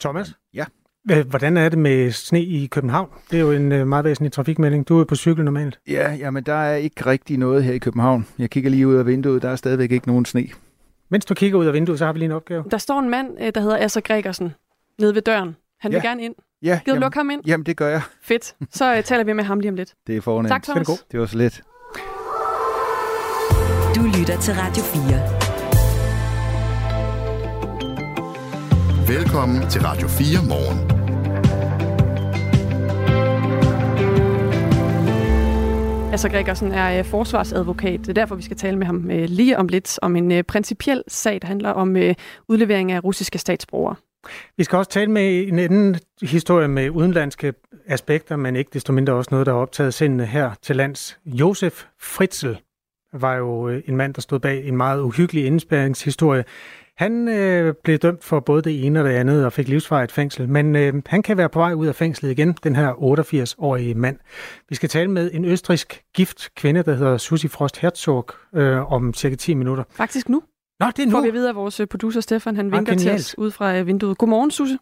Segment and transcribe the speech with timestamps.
[0.00, 0.34] Thomas?
[0.54, 0.64] Ja.
[1.26, 3.08] Hvordan er det med sne i København?
[3.30, 4.88] Det er jo en øh, meget væsentlig trafikmelding.
[4.88, 5.78] Du er på cykel normalt.
[5.88, 8.26] Ja, jamen der er ikke rigtig noget her i København.
[8.38, 10.48] Jeg kigger lige ud af vinduet, der er stadigvæk ikke nogen sne.
[11.10, 12.64] Mens du kigger ud af vinduet, så har vi lige en opgave.
[12.70, 14.54] Der står en mand, øh, der hedder Asser Gregersen,
[14.98, 15.56] nede ved døren.
[15.80, 16.08] Han vil Ja.
[16.08, 16.34] gerne ind.
[16.62, 17.42] Ja, Gider du lukke ham ind?
[17.46, 18.02] jamen det gør jeg.
[18.22, 18.54] Fedt.
[18.70, 19.94] Så uh, taler vi med ham lige om lidt.
[20.06, 20.48] Det er fornemt.
[20.48, 20.88] Tak, Thomas.
[21.12, 21.62] Det var så let.
[23.96, 25.39] Du lytter til Radio 4.
[29.18, 30.78] Velkommen til Radio 4 morgen.
[36.12, 38.00] Asser Gregersen er øh, forsvarsadvokat.
[38.00, 40.42] Det er derfor, vi skal tale med ham øh, lige om lidt om en øh,
[40.42, 41.96] principiel sag, der handler om
[42.48, 43.96] udlevering af russiske statsborgere.
[44.56, 47.54] Vi skal også tale med en anden historie med udenlandske
[47.86, 51.18] aspekter, men ikke desto mindre også noget, der har optaget sindene her til lands.
[51.26, 52.52] Josef Fritzl
[53.12, 56.44] var jo en mand, der stod bag en meget uhyggelig indspærringshistorie.
[56.96, 60.48] Han øh, blev dømt for både det ene og det andet og fik livsvarigt fængsel,
[60.48, 64.18] men øh, han kan være på vej ud af fængslet igen, den her 88-årige mand.
[64.68, 69.14] Vi skal tale med en østrisk gift kvinde, der hedder Susi Frost Herzog, øh, om
[69.14, 69.84] cirka 10 minutter.
[69.96, 70.42] Faktisk nu
[70.80, 71.24] Nå, det er får nu.
[71.24, 72.56] vi videre af vores øh, producer Stefan.
[72.56, 74.18] Han Ah, vinker til os ud fra øh, vinduet.
[74.18, 74.78] Godmorgen, Susse.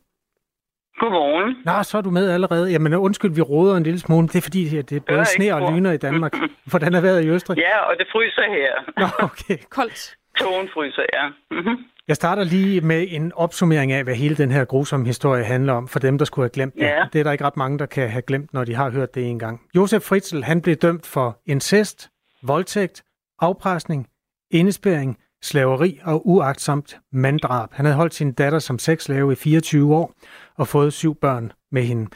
[1.00, 1.56] Godmorgen.
[1.64, 2.70] Nå, så er du med allerede.
[2.70, 4.28] Jamen undskyld, vi råder en lille smule.
[4.28, 6.32] Det er fordi, at det er både sne og lyner i Danmark.
[6.70, 7.58] Hvordan er vejret i Østrig?
[7.58, 8.72] Ja, og det fryser her.
[9.00, 9.56] Nå, okay.
[9.70, 10.16] Koldt.
[10.38, 11.24] Togen fryser, ja.
[11.50, 11.76] Mm-hmm.
[12.08, 15.88] Jeg starter lige med en opsummering af, hvad hele den her grusomme historie handler om,
[15.88, 16.80] for dem, der skulle have glemt det.
[16.82, 17.04] Ja.
[17.12, 19.26] Det er der ikke ret mange, der kan have glemt, når de har hørt det
[19.26, 19.60] en gang.
[19.76, 22.10] Josef Fritzl, han blev dømt for incest,
[22.42, 23.02] voldtægt,
[23.40, 24.06] afpresning,
[24.50, 27.68] indespæring, slaveri og uagtsomt manddrab.
[27.72, 30.12] Han havde holdt sin datter som sexslave i 24 år
[30.56, 32.10] og fået syv børn med hende.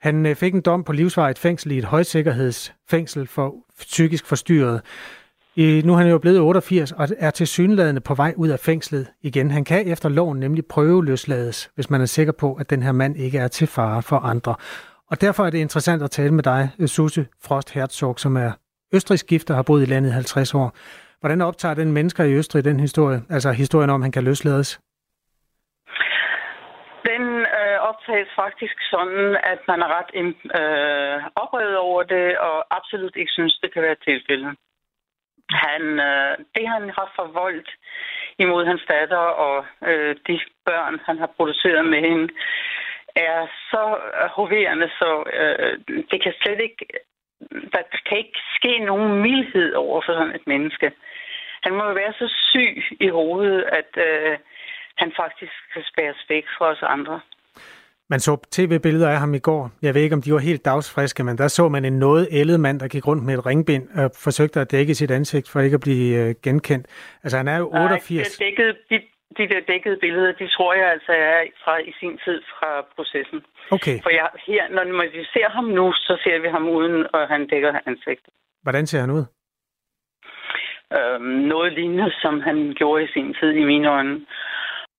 [0.00, 4.82] Han øh, fik en dom på livsvarigt fængsel i et højsikkerhedsfængsel for psykisk forstyrret.
[5.56, 8.58] I, nu er han jo blevet 88 og er til synladende på vej ud af
[8.58, 9.50] fængslet igen.
[9.50, 13.16] Han kan efter loven nemlig prøveløslades, hvis man er sikker på, at den her mand
[13.16, 14.54] ikke er til fare for andre.
[15.10, 18.52] Og derfor er det interessant at tale med dig, Susse Frost Herzog, som er
[18.94, 20.76] østrigsk gift og har boet i landet i 50 år.
[21.20, 24.80] Hvordan optager den mennesker i Østrig den historie, altså historien om, at han kan løslades?
[27.10, 27.22] Den
[27.58, 30.10] øh, optages faktisk sådan, at man er ret
[30.60, 34.56] øh, oprevet over det, og absolut ikke synes, det kan være tilfældet.
[35.50, 37.70] Han, øh, det, han har forvoldt
[38.38, 42.28] imod hans datter og øh, de børn, han har produceret med hende,
[43.16, 43.98] er så
[44.30, 45.78] hoverende, så øh,
[46.10, 46.86] det kan slet ikke,
[47.74, 50.92] der kan ikke ske nogen mildhed over for sådan et menneske.
[51.62, 54.38] Han må jo være så syg i hovedet, at øh,
[54.96, 57.20] han faktisk kan spæres væk fra os andre.
[58.10, 59.70] Man så tv-billeder af ham i går.
[59.82, 62.60] Jeg ved ikke, om de var helt dagsfriske, men der så man en noget ældet
[62.60, 65.74] mand, der gik rundt med et ringbind og forsøgte at dække sit ansigt for ikke
[65.74, 66.86] at blive øh, genkendt.
[67.22, 68.10] Altså, han er jo 88.
[68.10, 68.96] Nej, det dækkede, de,
[69.38, 73.40] de der dækkede billeder, de tror jeg altså er fra i sin tid fra processen.
[73.70, 77.06] Okay, For jeg, her, når når vi ser ham nu, så ser vi ham uden,
[77.14, 78.32] og han dækker ansigtet.
[78.62, 79.24] hvordan ser han ud?
[80.98, 81.22] Øhm,
[81.54, 84.20] noget lignende, som han gjorde i sin tid i mine øjne.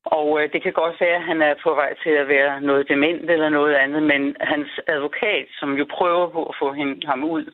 [0.06, 2.90] Og øh, det kan godt være, at han er på vej til at være noget
[2.90, 7.24] dement eller noget andet, men hans advokat, som jo prøver på at få hende, ham
[7.24, 7.46] ud,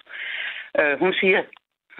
[0.79, 1.41] øh, hun siger,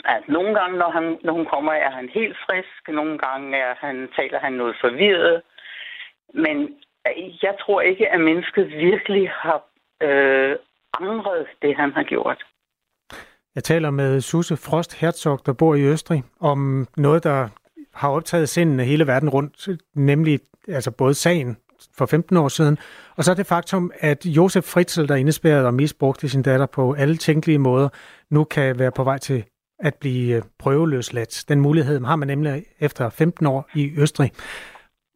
[0.06, 2.82] at nogle gange, når, han, når hun kommer, er han helt frisk.
[2.88, 5.42] Nogle gange er han, taler han noget forvirret.
[6.34, 6.58] Men
[7.08, 9.62] øh, jeg tror ikke, at mennesket virkelig har
[10.04, 10.56] øh,
[11.02, 12.44] angret det, han har gjort.
[13.56, 17.50] Jeg taler med Susse Frost Herzog, der bor i Østrig, om noget, der
[17.96, 21.58] har optaget sindene hele verden rundt, nemlig altså både sagen
[21.98, 22.78] for 15 år siden,
[23.18, 27.18] og så det faktum, at Josef Fritzl, der indespærrede og misbrugte sin datter på alle
[27.18, 27.90] tænkelige måder,
[28.30, 29.44] nu kan være på vej til
[29.80, 31.46] at blive øh, prøveløsladt.
[31.50, 34.32] Den mulighed har man nemlig efter 15 år i Østrig.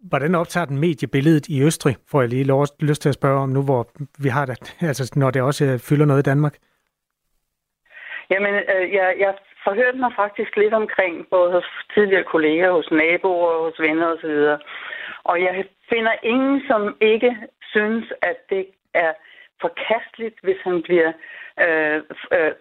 [0.09, 3.50] Hvordan optager den mediebilledet i Østrig, får jeg lige lov, lyst til at spørge om
[3.50, 3.90] nu, hvor
[4.23, 6.56] vi har det, altså når det også øh, fylder noget i Danmark?
[8.31, 9.34] Jamen, øh, jeg, jeg
[9.64, 14.36] forhørte mig faktisk lidt omkring, både hos tidligere kolleger, hos naboer, hos venner osv.
[15.24, 17.38] Og jeg finder ingen, som ikke
[17.74, 19.14] synes, at det er
[19.61, 21.11] forkasteligt, hvis han bliver
[21.64, 22.02] øh,
[22.34, 22.52] øh,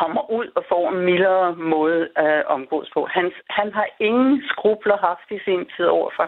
[0.00, 3.06] kommer ud og får en mildere måde at omgås på.
[3.16, 6.26] Han, han har ingen skrubler haft i sin tid over for.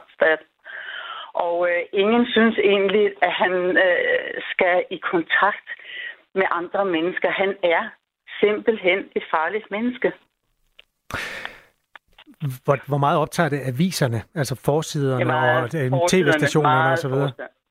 [1.34, 3.52] Og øh, ingen synes egentlig, at han
[3.86, 5.68] øh, skal i kontakt
[6.34, 7.30] med andre mennesker.
[7.30, 7.84] Han er
[8.40, 10.12] simpelthen et farligt menneske.
[12.64, 17.16] Hvor, hvor meget optager det aviserne, altså forsiderne og øh, tv-stationerne meget osv.?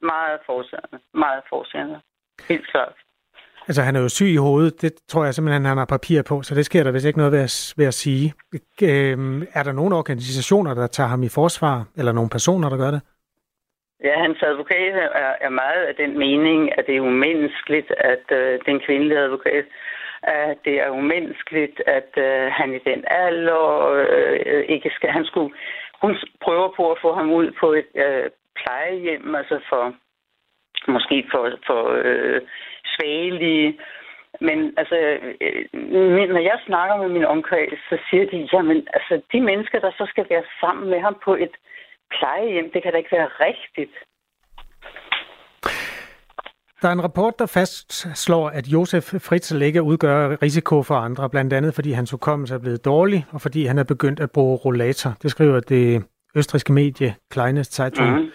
[0.01, 0.99] Meget forsiderne.
[1.13, 2.01] Meget forsiderne.
[2.49, 2.93] Helt klart.
[3.67, 4.81] Altså, han er jo syg i hovedet.
[4.81, 7.33] Det tror jeg simpelthen, han har papir på, så det sker der vist ikke noget
[7.33, 8.33] ved at, ved at sige.
[8.81, 12.91] Øhm, er der nogle organisationer, der tager ham i forsvar, eller nogle personer, der gør
[12.91, 13.01] det?
[14.03, 18.59] Ja, hans advokat er, er meget af den mening, at det er umenneskeligt, at øh,
[18.65, 19.65] den kvindelige advokat,
[20.23, 25.53] at det er umenneskeligt, at øh, han i den alder øh, ikke skal, han skulle,
[26.01, 29.93] hun prøver på at få ham ud på et øh, plejehjem, altså for,
[30.87, 32.41] måske for, for øh,
[32.95, 33.79] svagelige,
[34.41, 34.95] men altså,
[35.41, 35.65] øh,
[36.33, 40.05] når jeg snakker med min omkreds, så siger de, jamen, altså, de mennesker, der så
[40.09, 41.55] skal være sammen med ham på et
[42.09, 43.95] plejehjem, det kan da ikke være rigtigt.
[46.81, 51.53] Der er en rapport, der fastslår, at Josef Fritzl ikke udgør risiko for andre, blandt
[51.53, 55.13] andet fordi hans hukommelse er blevet dårlig, og fordi han er begyndt at bruge rollator.
[55.21, 56.03] Det skriver det
[56.35, 58.19] østriske medie Kleines Zeitung.
[58.19, 58.29] Mm.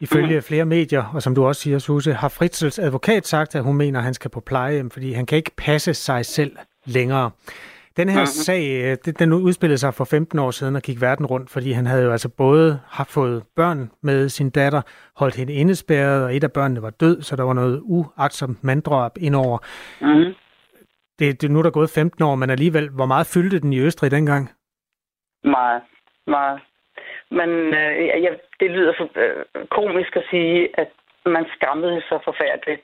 [0.00, 3.76] Ifølge flere medier, og som du også siger, Suse, har Fritzels advokat sagt, at hun
[3.76, 7.30] mener, at han skal på plejehjem, fordi han kan ikke passe sig selv længere.
[8.00, 8.44] Den her mm-hmm.
[8.48, 11.86] sag, øh, den udspillede sig for 15 år siden og gik verden rundt, fordi han
[11.86, 14.82] havde jo altså både haft fået børn med sin datter,
[15.16, 19.12] holdt hende indespærret, og et af børnene var død, så der var noget uagtsomt manddrab
[19.20, 19.58] indover.
[20.00, 20.34] Mm-hmm.
[21.18, 23.80] Det, det, nu er der gået 15 år, men alligevel, hvor meget fyldte den i
[23.80, 24.50] Østrig dengang?
[25.44, 25.82] Meget,
[26.26, 26.60] meget.
[27.30, 30.90] Men øh, ja, det lyder for øh, komisk at sige, at
[31.26, 32.80] man skammede sig forfærdeligt.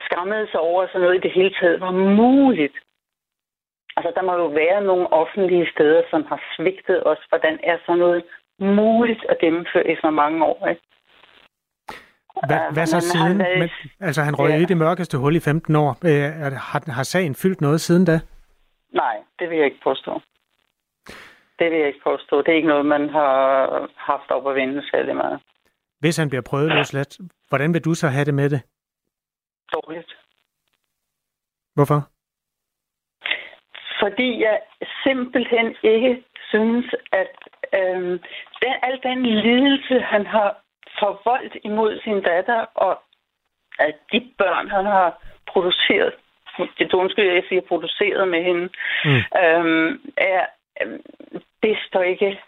[0.00, 2.76] Skammede sig over, at sådan noget i det hele taget var muligt.
[3.96, 7.18] Altså, der må jo være nogle offentlige steder, som har svigtet os.
[7.28, 8.24] Hvordan er sådan noget
[8.58, 10.82] muligt at gennemføre i så mange år, ikke?
[12.48, 13.38] Hvad, hvad så siden?
[13.38, 13.58] Været...
[13.58, 13.70] Men,
[14.00, 14.56] altså, han røg ja.
[14.56, 15.90] i det mørkeste hul i 15 år.
[16.04, 18.20] Øh, har, har sagen fyldt noget siden da?
[18.92, 20.20] Nej, det vil jeg ikke påstå.
[21.58, 22.42] Det vil jeg ikke påstå.
[22.42, 23.32] Det er ikke noget, man har
[23.96, 25.40] haft op at vinde særlig meget.
[26.00, 27.18] Hvis han bliver prøvet løsladt,
[27.48, 28.60] hvordan vil du så have det med det?
[29.72, 30.16] Dårligt.
[31.74, 32.08] Hvorfor?
[34.00, 34.60] Fordi jeg
[35.04, 37.36] simpelthen ikke synes, at
[37.74, 38.20] øh,
[38.62, 40.56] den, al den lidelse, han har
[40.98, 43.02] forvoldt imod sin datter, og
[43.78, 46.14] at de børn, han har produceret,
[46.78, 48.68] det undskyld, jeg siger produceret med hende,
[49.04, 49.22] mm.
[49.42, 50.46] øh, er,
[50.82, 50.98] øh,
[51.62, 52.40] det står ikke...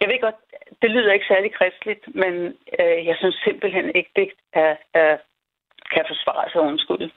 [0.00, 0.34] Jeg ved godt,
[0.82, 2.34] det lyder ikke særlig kristeligt, men
[2.80, 5.16] øh, jeg synes simpelthen ikke, det er, er,
[5.94, 7.10] kan forsvare sig undskyld.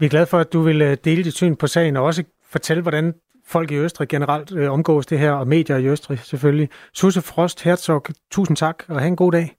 [0.00, 2.24] Vi er glade for, at du vil øh, dele dit syn på sagen, og også
[2.44, 3.14] fortælle, hvordan
[3.46, 6.68] folk i Østrig generelt øh, omgås det her, og medier i Østrig selvfølgelig.
[6.94, 9.56] Susse Frost Herzog, tusind tak, og have en god dag.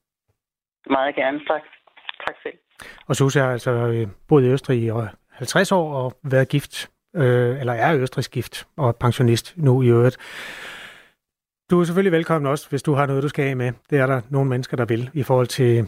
[0.90, 1.62] Meget gerne, tak.
[2.28, 2.54] Tak selv.
[3.08, 4.92] Og Susse har altså øh, boet i Østrig i
[5.32, 10.18] 50 år og været gift, øh, eller er østrigsk gift og pensionist nu i øvrigt.
[11.72, 13.72] Du er selvfølgelig velkommen også, hvis du har noget, du skal af med.
[13.90, 15.88] Det er der nogle mennesker, der vil i forhold til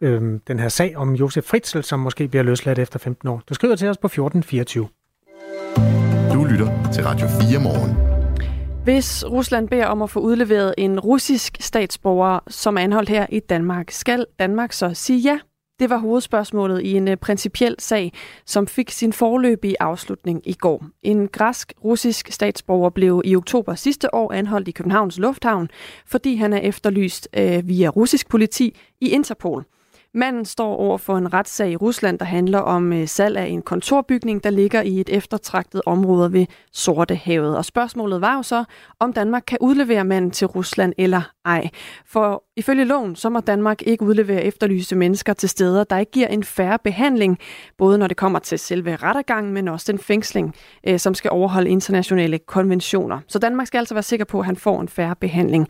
[0.00, 3.42] øh, den her sag om Josef Fritzl, som måske bliver løsladt efter 15 år.
[3.48, 4.88] Du skriver til os på 1424.
[6.34, 8.10] Du lytter til Radio 4 morgen.
[8.84, 13.40] Hvis Rusland beder om at få udleveret en russisk statsborger, som er anholdt her i
[13.40, 15.38] Danmark, skal Danmark så sige ja?
[15.80, 18.12] Det var hovedspørgsmålet i en uh, principiel sag,
[18.46, 20.84] som fik sin forløbige afslutning i går.
[21.02, 25.68] En græsk-russisk statsborger blev i oktober sidste år anholdt i Københavns Lufthavn,
[26.06, 29.64] fordi han er efterlyst uh, via russisk politi i Interpol.
[30.14, 33.62] Manden står over for en retssag i Rusland, der handler om øh, salg af en
[33.62, 37.56] kontorbygning, der ligger i et eftertragtet område ved Sortehavet.
[37.56, 38.64] Og spørgsmålet var jo så,
[39.00, 41.68] om Danmark kan udlevere manden til Rusland eller ej.
[42.06, 46.28] For ifølge loven, så må Danmark ikke udlevere efterlyste mennesker til steder, der ikke giver
[46.28, 47.38] en færre behandling,
[47.78, 50.54] både når det kommer til selve rettergangen, men også den fængsling,
[50.86, 53.20] øh, som skal overholde internationale konventioner.
[53.28, 55.68] Så Danmark skal altså være sikker på, at han får en færre behandling.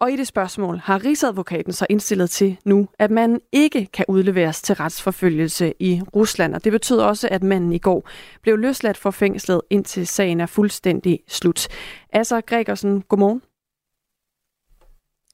[0.00, 4.62] Og i det spørgsmål har Rigsadvokaten så indstillet til nu, at man ikke kan udleveres
[4.62, 6.54] til retsforfølgelse i Rusland.
[6.54, 8.08] Og det betyder også, at manden i går
[8.42, 11.68] blev løsladt fra fængslet, indtil sagen er fuldstændig slut.
[12.12, 13.42] Asser Gregersen, godmorgen.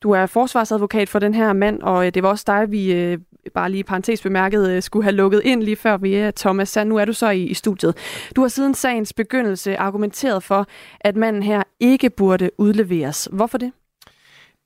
[0.03, 3.19] Du er forsvarsadvokat for den her mand, og øh, det var også dig, vi øh,
[3.55, 6.89] bare lige parentes bemærket, øh, skulle have lukket ind lige før vi er Thomas Sand.
[6.89, 7.97] Nu er du så i, i studiet.
[8.37, 10.67] Du har siden sagens begyndelse argumenteret for,
[11.01, 13.29] at manden her ikke burde udleveres.
[13.33, 13.73] Hvorfor det?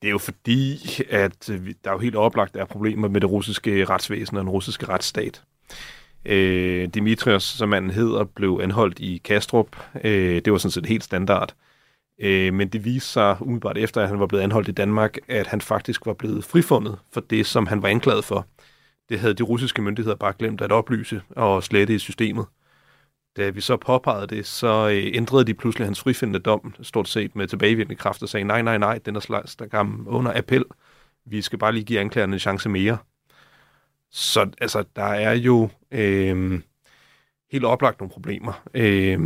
[0.04, 0.78] Det er jo fordi,
[1.10, 4.50] at øh, der er jo helt oplagt er problemer med det russiske retsvæsen og den
[4.50, 5.42] russiske retsstat.
[6.24, 9.76] Øh, Dimitrios, som manden hedder, blev anholdt i Kastrup.
[10.04, 11.54] Øh, det var sådan set helt standard.
[12.20, 15.46] Øh, men det viste sig umiddelbart efter, at han var blevet anholdt i Danmark, at
[15.46, 18.46] han faktisk var blevet frifundet for det, som han var anklaget for.
[19.08, 22.46] Det havde de russiske myndigheder bare glemt at oplyse og slette i systemet.
[23.36, 27.36] Da vi så påpegede det, så øh, ændrede de pludselig hans frifindende dom, stort set
[27.36, 30.64] med tilbagevirkende kraft, og sagde, nej, nej, nej, den er slags, der kom under appel.
[31.24, 32.98] Vi skal bare lige give anklagerne en chance mere.
[34.10, 36.60] Så altså, der er jo øh,
[37.52, 38.62] helt oplagt nogle problemer.
[38.74, 39.18] Øh,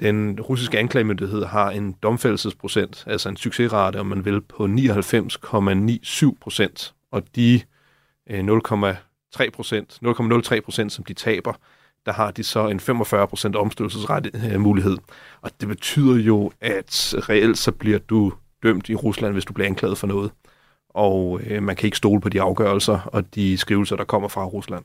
[0.00, 6.94] Den russiske anklagemyndighed har en domfældelsesprocent, altså en succesrate, om man vil, på 99,97 procent,
[7.10, 7.60] og de
[8.30, 11.52] øh, 0,3 procent, 0,03 procent, som de taber,
[12.08, 14.96] der har de så en 45% omstødelsesret mulighed.
[15.42, 19.68] Og det betyder jo, at reelt så bliver du dømt i Rusland, hvis du bliver
[19.68, 20.30] anklaget for noget.
[20.88, 24.44] Og øh, man kan ikke stole på de afgørelser og de skrivelser, der kommer fra
[24.44, 24.84] Rusland.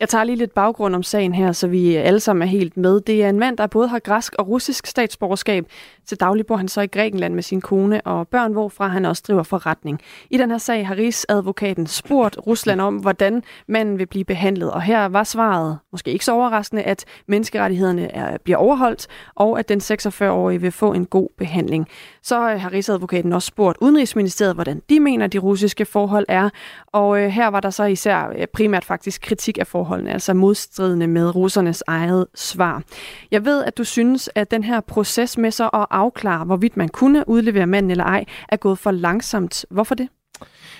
[0.00, 3.00] Jeg tager lige lidt baggrund om sagen her, så vi alle sammen er helt med.
[3.00, 5.64] Det er en mand, der både har græsk og russisk statsborgerskab.
[6.06, 9.22] Til daglig bor han så i Grækenland med sin kone og børn, hvorfra han også
[9.26, 10.00] driver forretning.
[10.30, 14.70] I den her sag har Rigsadvokaten spurgt Rusland om, hvordan manden vil blive behandlet.
[14.70, 19.68] Og her var svaret, måske ikke så overraskende, at menneskerettighederne er, bliver overholdt, og at
[19.68, 21.88] den 46-årige vil få en god behandling.
[22.22, 26.50] Så øh, har Rigsadvokaten også spurgt Udenrigsministeriet, hvordan de mener, de russiske forhold er.
[26.86, 31.06] Og øh, her var der så især øh, primært faktisk kritik af forholdene, altså modstridende
[31.06, 32.82] med russernes eget svar.
[33.30, 36.88] Jeg ved, at du synes, at den her proces med så at afklare, hvorvidt man
[36.88, 39.66] kunne udlevere manden eller ej, er gået for langsomt.
[39.70, 40.08] Hvorfor det?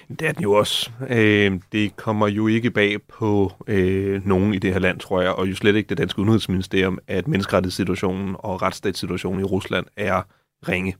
[0.09, 0.91] Det er den jo også.
[1.09, 5.31] Øh, det kommer jo ikke bag på øh, nogen i det her land, tror jeg,
[5.31, 10.23] og jo slet ikke det danske udenrigsministerium, at menneskerettighedssituationen og retsstatssituationen i Rusland er
[10.69, 10.97] ringe.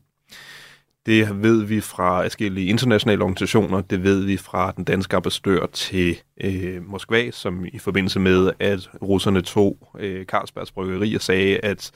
[1.07, 6.19] Det ved vi fra forskellige internationale organisationer, det ved vi fra den danske ambassadør til
[6.41, 11.91] øh, Moskva, som i forbindelse med, at russerne tog øh, Carlsbergs bryggeri og sagde, at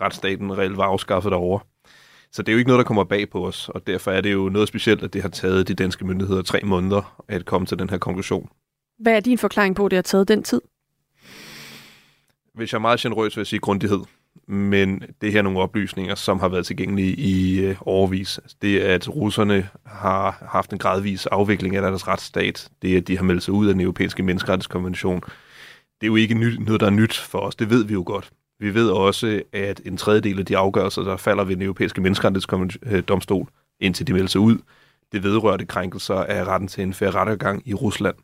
[0.00, 1.60] retsstaten reelt var afskaffet derovre.
[2.32, 4.32] Så det er jo ikke noget, der kommer bag på os, og derfor er det
[4.32, 7.78] jo noget specielt, at det har taget de danske myndigheder tre måneder at komme til
[7.78, 8.48] den her konklusion.
[8.98, 10.60] Hvad er din forklaring på, at det har taget den tid?
[12.54, 14.00] Hvis jeg er meget generøs, vil jeg sige grundighed
[14.48, 18.38] men det her er nogle oplysninger, som har været tilgængelige i øh, overvis.
[18.38, 22.68] Altså, det er, at russerne har haft en gradvis afvikling af deres retsstat.
[22.82, 25.20] Det er, at de har meldt sig ud af den europæiske menneskerettighedskonvention.
[26.00, 27.54] Det er jo ikke nyt, noget, der er nyt for os.
[27.54, 28.30] Det ved vi jo godt.
[28.60, 33.42] Vi ved også, at en tredjedel af de afgørelser, der falder ved den europæiske menneskerettighedsdomstol,
[33.42, 34.58] øh, indtil de melder sig ud,
[35.12, 38.14] det vedrørte krænkelser af retten til en færre rettergang i Rusland.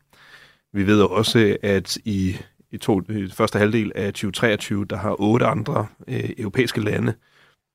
[0.73, 2.37] Vi ved også, at i
[2.75, 7.13] i, to, i første halvdel af 2023, der har otte andre øh, europæiske lande,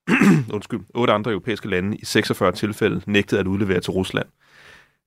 [0.55, 4.27] undskyld, otte andre europæiske lande i 46 tilfælde nægtet at udlevere til Rusland.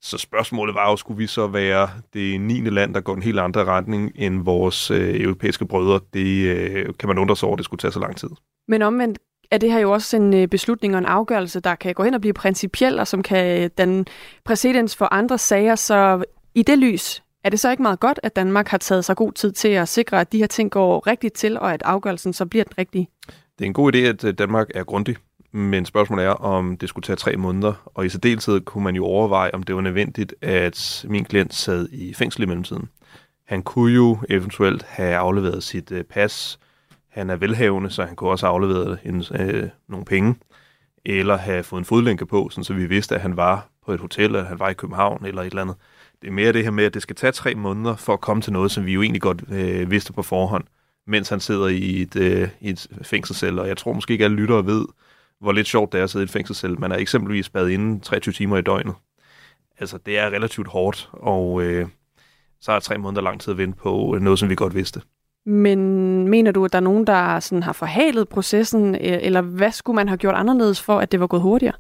[0.02, 2.62] Så spørgsmålet var jo, skulle vi så være det 9.
[2.62, 6.00] land, der går en helt anden retning end vores øh, europæiske brødre?
[6.14, 8.30] Det øh, kan man undre sig over, det skulle tage så lang tid.
[8.68, 9.20] Men omvendt
[9.52, 12.14] er det her jo også en øh, beslutning og en afgørelse, der kan gå hen
[12.14, 14.06] og blive principiel, og som kan øh, danne
[14.46, 15.76] præcedens for andre sager.
[15.76, 16.24] Så
[16.56, 19.32] i det lys, er det så ikke meget godt, at Danmark har taget sig god
[19.32, 22.46] tid til at sikre, at de her ting går rigtigt til, og at afgørelsen så
[22.46, 23.08] bliver den rigtige?
[23.28, 25.16] Det er en god idé, at øh, Danmark er grundig,
[25.52, 29.06] men spørgsmålet er, om det skulle tage tre måneder, og i særdeleshed kunne man jo
[29.06, 32.90] overveje, om det var nødvendigt, at min klient sad i fængsel i mellemtiden.
[33.48, 36.60] Han kunne jo eventuelt have afleveret sit øh, pas.
[37.10, 40.36] Han er velhavende, så han kunne også have afleveret en, øh, nogle penge,
[41.06, 44.26] eller have fået en fodlænke på, så vi vidste, at han var på et hotel,
[44.26, 45.76] eller han var i København, eller et eller andet.
[46.24, 48.42] Det er mere det her med, at det skal tage tre måneder for at komme
[48.42, 50.64] til noget, som vi jo egentlig godt øh, vidste på forhånd,
[51.08, 53.62] mens han sidder i et, øh, i et fængselscelle.
[53.62, 54.86] Og jeg tror måske ikke, alle lyttere ved,
[55.40, 56.78] hvor lidt sjovt det er at sidde i et fængselscelle.
[56.78, 58.96] Man er eksempelvis spadet inden 23 timer i døgnet.
[59.80, 61.88] Altså, det er relativt hårdt, og øh,
[62.62, 65.02] så er tre måneder lang tid at vente på noget, som vi godt vidste.
[65.46, 65.80] Men
[66.28, 70.08] mener du, at der er nogen, der sådan har forhalet processen, eller hvad skulle man
[70.08, 71.76] have gjort anderledes for, at det var gået hurtigere?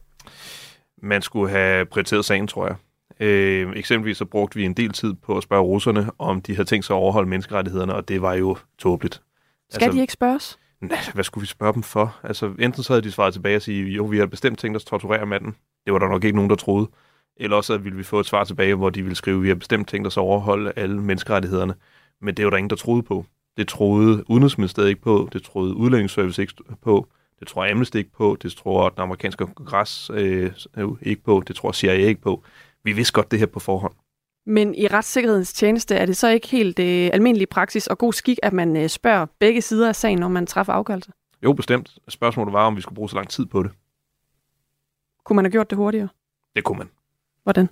[1.01, 2.75] Man skulle have prioriteret sagen, tror jeg.
[3.23, 6.69] Øh, eksempelvis så brugte vi en del tid på at spørge russerne, om de havde
[6.69, 9.21] tænkt sig at overholde menneskerettighederne, og det var jo tåbeligt.
[9.69, 10.59] Skal altså, de ikke spørges?
[10.81, 12.17] Nej, hvad skulle vi spørge dem for?
[12.23, 14.83] Altså, enten så havde de svaret tilbage og sige, jo, vi har bestemt tænkt os
[14.83, 15.55] at torturere manden.
[15.85, 16.89] Det var der nok ikke nogen, der troede.
[17.37, 19.87] Eller også ville vi få et svar tilbage, hvor de ville skrive, vi har bestemt
[19.87, 21.73] tænkt os at overholde alle menneskerettighederne.
[22.21, 23.25] Men det var der ingen, der troede på.
[23.57, 27.07] Det troede Udenrigsministeriet ikke på, det troede Udlændingsservice ikke på,
[27.39, 30.51] det tror Amnesty ikke på, det tror den amerikanske kongres øh,
[31.01, 32.43] ikke på, det tror CIA ikke på
[32.83, 33.93] vi vidste godt det her på forhånd.
[34.45, 38.39] Men i retssikkerhedens tjeneste er det så ikke helt øh, almindelig praksis og god skik,
[38.43, 41.11] at man øh, spørger begge sider af sagen, når man træffer afgørelse?
[41.43, 41.97] Jo, bestemt.
[42.07, 43.71] Spørgsmålet var, om vi skulle bruge så lang tid på det.
[45.25, 46.07] Kunne man have gjort det hurtigere?
[46.55, 46.89] Det kunne man.
[47.43, 47.69] Hvordan?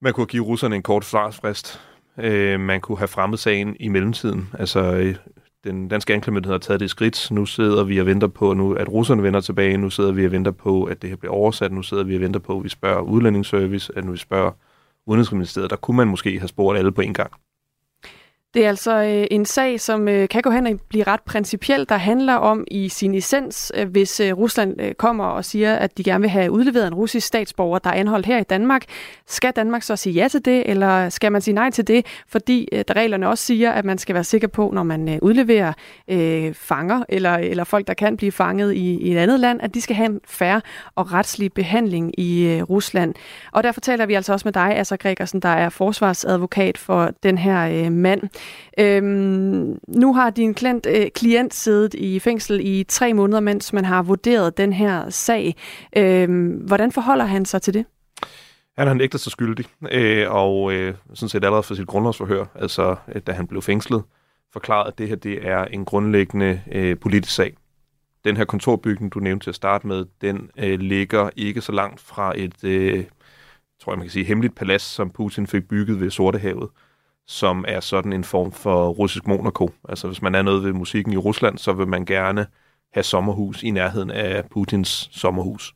[0.00, 1.80] Man kunne give russerne en kort svarsfrist.
[2.18, 4.48] Øh, man kunne have fremmet sagen i mellemtiden.
[4.58, 5.16] Altså, øh,
[5.64, 7.30] den danske anklagemyndighed har taget det skridt.
[7.30, 9.76] Nu sidder vi og venter på, nu, at russerne vender tilbage.
[9.76, 11.72] Nu sidder vi og venter på, at det her bliver oversat.
[11.72, 14.52] Nu sidder vi og venter på, at vi spørger udlændingsservice, at nu vi spørger
[15.06, 15.70] Udenrigsministeriet.
[15.70, 17.32] Der kunne man måske have spurgt alle på en gang.
[18.54, 21.88] Det er altså øh, en sag, som øh, kan gå hen og blive ret principiel,
[21.88, 25.98] der handler om i sin essens, øh, hvis øh, Rusland øh, kommer og siger, at
[25.98, 28.84] de gerne vil have udleveret en russisk statsborger, der er anholdt her i Danmark.
[29.26, 32.06] Skal Danmark så sige ja til det, eller skal man sige nej til det?
[32.28, 35.18] Fordi øh, der reglerne også siger, at man skal være sikker på, når man øh,
[35.22, 35.72] udleverer
[36.08, 39.74] øh, fanger, eller, eller folk, der kan blive fanget i, i et andet land, at
[39.74, 40.60] de skal have en færre
[40.94, 43.14] og retslig behandling i øh, Rusland.
[43.52, 47.38] Og derfor taler vi altså også med dig, Asger Gregersen, der er forsvarsadvokat for den
[47.38, 48.22] her øh, mand.
[48.78, 53.84] Øhm, nu har din klient, øh, klient siddet i fængsel i tre måneder, mens man
[53.84, 55.56] har vurderet den her sag.
[55.96, 57.84] Øhm, hvordan forholder han sig til det?
[58.78, 62.96] Han har nægtet sig skyldig, øh, og øh, sådan set allerede for sit grundlovsforhør, altså
[63.14, 64.02] øh, da han blev fængslet,
[64.52, 67.56] forklaret, at det her det er en grundlæggende øh, politisk sag.
[68.24, 72.00] Den her kontorbygning, du nævnte til at starte med, den øh, ligger ikke så langt
[72.00, 73.04] fra et, øh,
[73.80, 76.68] tror jeg man kan sige, hemmeligt palads, som Putin fik bygget ved Sortehavet
[77.30, 79.70] som er sådan en form for russisk Monaco.
[79.88, 82.46] Altså hvis man er noget ved musikken i Rusland, så vil man gerne
[82.92, 85.74] have sommerhus i nærheden af Putins sommerhus.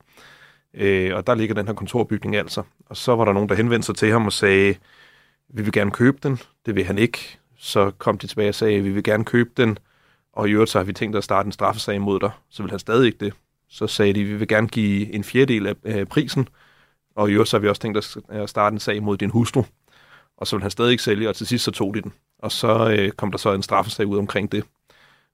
[0.74, 2.62] Øh, og der ligger den her kontorbygning altså.
[2.86, 4.74] Og så var der nogen, der henvendte sig til ham og sagde,
[5.48, 6.38] vi vil gerne købe den.
[6.66, 7.38] Det vil han ikke.
[7.58, 9.78] Så kom de tilbage og sagde, vi vil gerne købe den.
[10.32, 12.30] Og i øvrigt så har vi tænkt at starte en straffesag mod dig.
[12.50, 13.34] Så vil han stadig ikke det.
[13.68, 16.48] Så sagde de, vi vil gerne give en fjerdedel af prisen.
[17.16, 19.62] Og i øvrigt så har vi også tænkt at starte en sag mod din hustru
[20.36, 22.12] og så ville han stadig ikke sælge, og til sidst så tog de den.
[22.38, 24.64] Og så øh, kom der så en straffesag ud omkring det,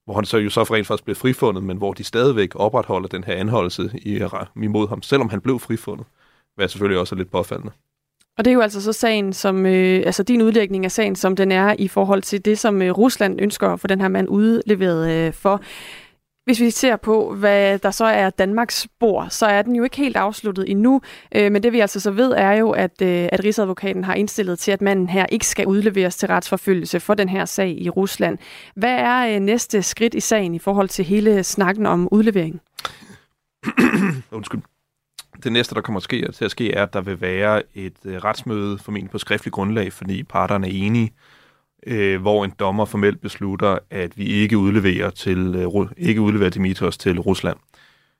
[0.05, 3.09] hvor han så jo så for rent faktisk blev frifundet, men hvor de stadigvæk opretholder
[3.09, 4.23] den her anholdelse i,
[4.63, 6.07] imod ham, selvom han blev frifundet,
[6.57, 7.73] hvad selvfølgelig også er lidt påfaldende.
[8.39, 11.37] Og det er jo altså så sagen, som, øh, altså din udlægning af sagen, som
[11.37, 14.29] den er i forhold til det, som øh, Rusland ønsker at få den her mand
[14.29, 15.61] udleveret øh, for.
[16.51, 19.97] Hvis vi ser på, hvad der så er Danmarks spor, så er den jo ikke
[19.97, 21.01] helt afsluttet endnu.
[21.35, 24.59] Øh, men det vi altså så ved, er jo, at, øh, at Rigsadvokaten har indstillet
[24.59, 28.39] til, at manden her ikke skal udleveres til retsforfølgelse for den her sag i Rusland.
[28.75, 32.61] Hvad er øh, næste skridt i sagen i forhold til hele snakken om udlevering?
[34.31, 34.61] Undskyld.
[35.43, 38.79] Det næste, der kommer til at ske, er, at der vil være et øh, retsmøde,
[38.79, 41.13] formentlig på skriftlig grundlag, fordi parterne er enige
[41.87, 46.99] øh, hvor en dommer formelt beslutter, at vi ikke udleverer, til, øh, ikke udleverer Dimitrios
[46.99, 47.57] til Rusland.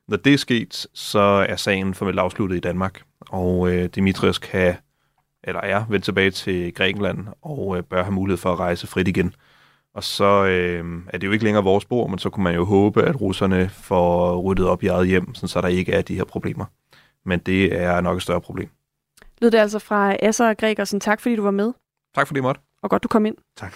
[0.07, 4.75] Når det er sket, så er sagen formelt afsluttet i Danmark, og øh, Dimitrios kan,
[5.43, 9.07] eller er, vendt tilbage til Grækenland og øh, bør have mulighed for at rejse frit
[9.07, 9.35] igen.
[9.93, 12.65] Og så øh, er det jo ikke længere vores spor, men så kunne man jo
[12.65, 16.23] håbe, at russerne får ryddet op i eget hjem, så der ikke er de her
[16.23, 16.65] problemer.
[17.25, 18.69] Men det er nok et større problem.
[19.41, 20.99] Lød det altså fra Asser Gregersen.
[20.99, 21.73] Tak fordi du var med.
[22.15, 23.35] Tak fordi du måtte og godt du kom ind.
[23.57, 23.73] Tak.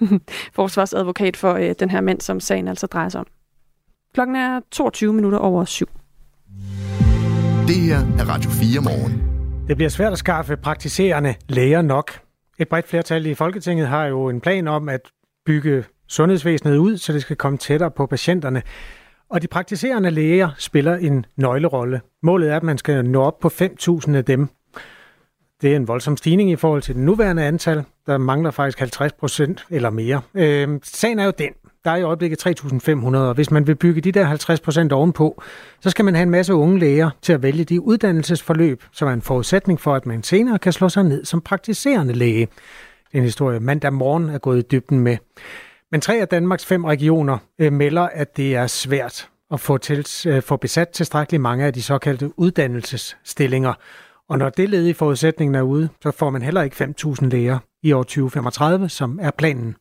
[0.54, 3.26] Forsvarsadvokat for øh, den her mand, som sagen altså drejer sig om.
[4.14, 5.86] Klokken er 22 minutter over syv.
[7.66, 9.22] Det her er Radio 4 morgen.
[9.68, 12.10] Det bliver svært at skaffe praktiserende læger nok.
[12.58, 15.00] Et bredt flertal i Folketinget har jo en plan om at
[15.46, 18.62] bygge sundhedsvæsenet ud, så det skal komme tættere på patienterne.
[19.30, 22.00] Og de praktiserende læger spiller en nøglerolle.
[22.22, 24.48] Målet er, at man skal nå op på 5.000 af dem
[25.62, 27.84] det er en voldsom stigning i forhold til det nuværende antal.
[28.06, 30.20] Der mangler faktisk 50 procent eller mere.
[30.34, 31.50] Øh, sagen er jo den,
[31.84, 35.42] der er i øjeblikket 3.500, og hvis man vil bygge de der 50 procent ovenpå,
[35.80, 39.12] så skal man have en masse unge læger til at vælge de uddannelsesforløb, som er
[39.12, 42.46] en forudsætning for, at man senere kan slå sig ned som praktiserende læge.
[42.46, 45.16] Det er en historie, mandag morgen er gået i dybden med.
[45.92, 50.06] Men tre af Danmarks fem regioner øh, melder, at det er svært at få, til,
[50.26, 53.74] øh, få besat tilstrækkeligt mange af de såkaldte uddannelsesstillinger.
[54.30, 57.58] Og når det led i forudsætningen er ude, så får man heller ikke 5.000 læger
[57.82, 59.76] i år 2035, som er planen.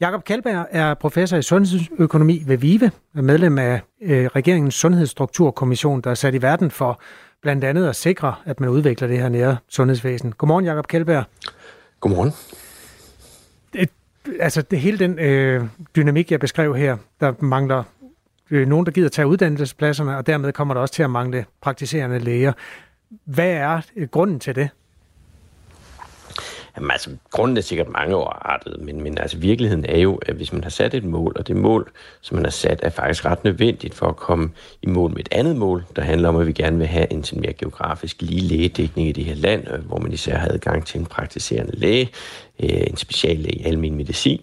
[0.00, 6.10] Jakob Kaldberg er professor i sundhedsøkonomi ved VIVE, og medlem af øh, regeringens sundhedsstrukturkommission, der
[6.10, 7.00] er sat i verden for
[7.42, 10.32] blandt andet at sikre, at man udvikler det her nære sundhedsvæsen.
[10.32, 11.24] Godmorgen, Jakob Kaldberg.
[12.00, 12.32] Godmorgen.
[13.72, 13.90] Det,
[14.40, 15.64] altså, det hele den øh,
[15.96, 17.82] dynamik, jeg beskrev her, der mangler
[18.50, 22.18] øh, nogen, der gider tage uddannelsespladserne, og dermed kommer der også til at mangle praktiserende
[22.18, 22.52] læger.
[23.24, 24.68] Hvad er øh, grunden til det?
[26.76, 30.52] Jamen, altså, grunden er sikkert mange artet, men, men altså, virkeligheden er jo, at hvis
[30.52, 33.44] man har sat et mål, og det mål, som man har sat, er faktisk ret
[33.44, 34.50] nødvendigt for at komme
[34.82, 37.24] i mål med et andet mål, der handler om, at vi gerne vil have en
[37.24, 40.86] sådan mere geografisk lige lægedækning i det her land, øh, hvor man især har adgang
[40.86, 42.10] til en praktiserende læge,
[42.62, 44.40] øh, en speciallæge i almen medicin,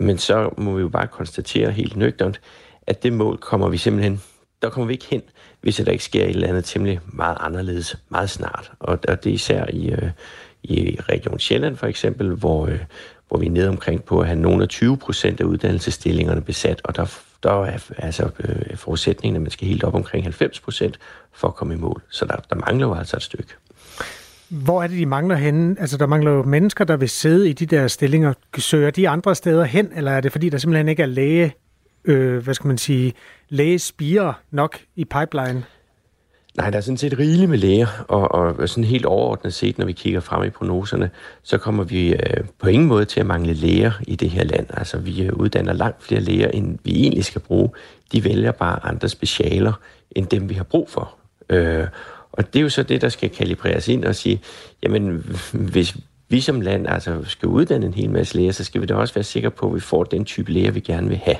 [0.00, 2.40] men så må vi jo bare konstatere helt nøgternt,
[2.86, 4.22] at det mål kommer vi simpelthen,
[4.62, 5.22] der kommer vi ikke hen,
[5.60, 8.72] hvis der ikke sker et eller andet temmelig meget anderledes meget snart.
[8.80, 10.10] Og, og det er især i, øh,
[10.62, 12.78] i Region Sjælland for eksempel, hvor, øh,
[13.28, 16.80] hvor vi er nede omkring på at have nogle af 20 procent af uddannelsesstillingerne besat,
[16.84, 20.98] og der, der er altså øh, forudsætningen, at man skal helt op omkring 90 procent
[21.32, 22.02] for at komme i mål.
[22.10, 23.54] Så der, der mangler jo altså et stykke.
[24.48, 25.76] hvor er det, de mangler henne?
[25.80, 28.32] Altså, der mangler jo mennesker, der vil sidde i de der stillinger.
[28.58, 31.54] Søger de andre steder hen, eller er det fordi, der simpelthen ikke er læge,
[32.08, 33.12] øh, hvad skal man sige,
[33.48, 35.64] lægespiger nok i pipeline?
[36.56, 39.86] Nej, der er sådan set rigeligt med læger, og, og sådan helt overordnet set, når
[39.86, 41.10] vi kigger frem i prognoserne,
[41.42, 44.66] så kommer vi øh, på ingen måde til at mangle læger i det her land.
[44.70, 47.70] Altså, vi øh, uddanner langt flere læger, end vi egentlig skal bruge.
[48.12, 49.72] De vælger bare andre specialer,
[50.10, 51.14] end dem vi har brug for.
[51.50, 51.86] Øh,
[52.32, 54.40] og det er jo så det, der skal kalibreres ind og sige,
[54.82, 55.96] jamen, hvis
[56.28, 59.14] vi som land altså skal uddanne en hel masse læger, så skal vi da også
[59.14, 61.36] være sikre på, at vi får den type læger, vi gerne vil have.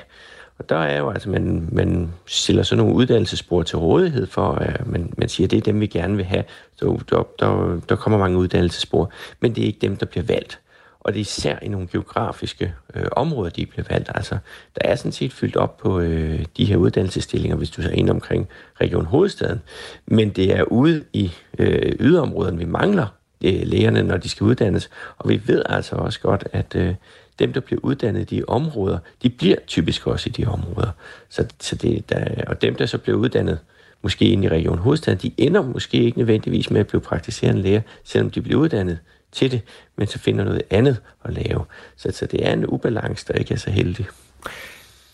[0.59, 4.87] Og der er jo altså, man, man stiller sådan nogle uddannelsesspor til rådighed for, at
[4.87, 6.43] man, man siger, at det er dem, vi gerne vil have.
[6.75, 10.59] Så der, der, der kommer mange uddannelsesspor, men det er ikke dem, der bliver valgt.
[10.99, 14.11] Og det er især i nogle geografiske øh, områder, de bliver valgt.
[14.15, 14.37] Altså,
[14.75, 18.09] der er sådan set fyldt op på øh, de her uddannelsesstillinger, hvis du er ind
[18.09, 18.47] omkring
[18.81, 19.61] Region Hovedstaden.
[20.05, 23.07] Men det er ude i øh, yderområderne, vi mangler
[23.45, 24.89] øh, lægerne, når de skal uddannes.
[25.17, 26.95] Og vi ved altså også godt, at øh,
[27.39, 30.91] dem, der bliver uddannet i de områder, de bliver typisk også i de områder.
[31.29, 33.59] Så, så det, der, og dem, der så bliver uddannet
[34.01, 37.81] måske ind i Region Hovedstaden, de ender måske ikke nødvendigvis med at blive praktiserende læger,
[38.03, 38.99] selvom de bliver uddannet
[39.31, 39.61] til det,
[39.95, 41.65] men så finder noget andet at lave.
[41.97, 44.05] Så, så det er en ubalance, der ikke er så heldig.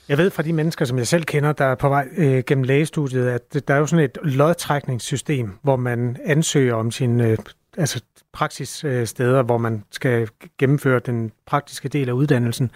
[0.09, 2.63] Jeg ved fra de mennesker, som jeg selv kender, der er på vej øh, gennem
[2.63, 7.37] lægestudiet, at der er jo sådan et lodtrækningssystem, hvor man ansøger om sin øh,
[7.77, 8.01] altså
[8.35, 12.71] praksissteder, hvor man skal gennemføre den praktiske del af uddannelsen.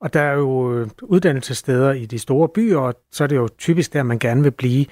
[0.00, 3.48] Og der er jo øh, uddannelsessteder i de store byer, og så er det jo
[3.58, 4.86] typisk der, man gerne vil blive.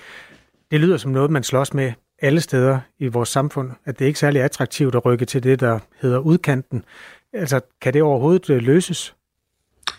[0.71, 4.17] Det lyder som noget, man slås med alle steder i vores samfund, at det ikke
[4.17, 6.85] er særlig attraktivt at rykke til det, der hedder udkanten.
[7.33, 9.15] Altså, kan det overhovedet øh, løses?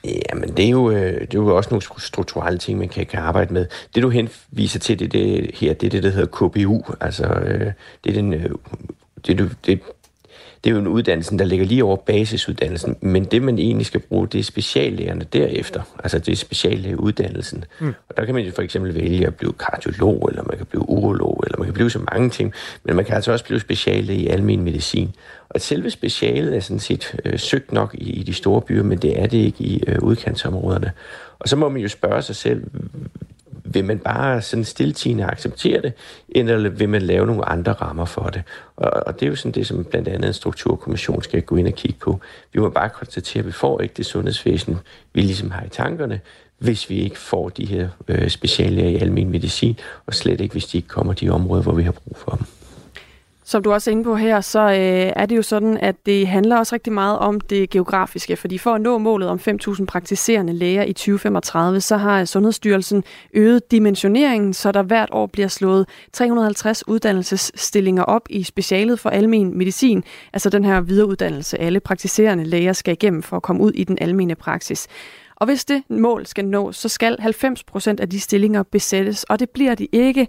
[0.03, 3.19] Jamen, det er, jo, øh, det er jo også nogle strukturelle ting, man kan, kan
[3.19, 3.65] arbejde med.
[3.95, 6.83] Det, du henviser til, det, det her, det er det, der hedder KBU.
[7.01, 7.23] Altså,
[8.03, 8.31] det er den,
[9.27, 9.81] det, det,
[10.63, 13.99] det er jo en uddannelse, der ligger lige over basisuddannelsen, men det, man egentlig skal
[13.99, 15.81] bruge, det er speciallægerne derefter.
[16.03, 17.65] Altså, det er speciallægeuddannelsen.
[17.79, 17.93] Mm.
[18.09, 20.89] Og der kan man jo for eksempel vælge at blive kardiolog, eller man kan blive
[20.89, 24.19] urolog, eller man kan blive så mange ting, men man kan altså også blive speciallæge
[24.19, 25.15] i almen medicin.
[25.49, 28.97] Og selve specialet er sådan set øh, søgt nok i, i de store byer, men
[28.97, 30.91] det er det ikke i øh, udkantsområderne.
[31.39, 32.63] Og så må man jo spørge sig selv,
[33.73, 35.93] vil man bare sådan stiltigende acceptere det,
[36.29, 38.43] eller vil man lave nogle andre rammer for det?
[38.75, 41.67] Og, og det er jo sådan det, som blandt andet en strukturkommission skal gå ind
[41.67, 42.19] og kigge på.
[42.53, 44.77] Vi må bare konstatere, at vi får ikke det sundhedsvæsen,
[45.13, 46.19] vi ligesom har i tankerne,
[46.57, 50.65] hvis vi ikke får de her øh, speciallæger i almen medicin, og slet ikke, hvis
[50.65, 52.45] de ikke kommer de områder, hvor vi har brug for dem.
[53.49, 56.27] Som du også er inde på her, så øh, er det jo sådan, at det
[56.27, 60.53] handler også rigtig meget om det geografiske, fordi for at nå målet om 5.000 praktiserende
[60.53, 66.87] læger i 2035, så har Sundhedsstyrelsen øget dimensioneringen, så der hvert år bliver slået 350
[66.87, 72.91] uddannelsesstillinger op i specialet for almen medicin, altså den her videreuddannelse, alle praktiserende læger skal
[72.91, 74.87] igennem for at komme ud i den almene praksis.
[75.35, 79.39] Og hvis det mål skal nås, så skal 90 procent af de stillinger besættes, og
[79.39, 80.27] det bliver de ikke.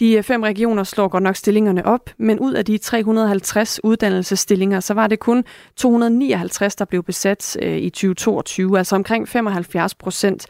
[0.00, 4.80] De øh, fem regioner slår godt nok stillingerne op, men ud af de 350 uddannelsesstillinger,
[4.80, 5.44] så var det kun
[5.76, 10.46] 259, der blev besat øh, i 2022, altså omkring 75 procent.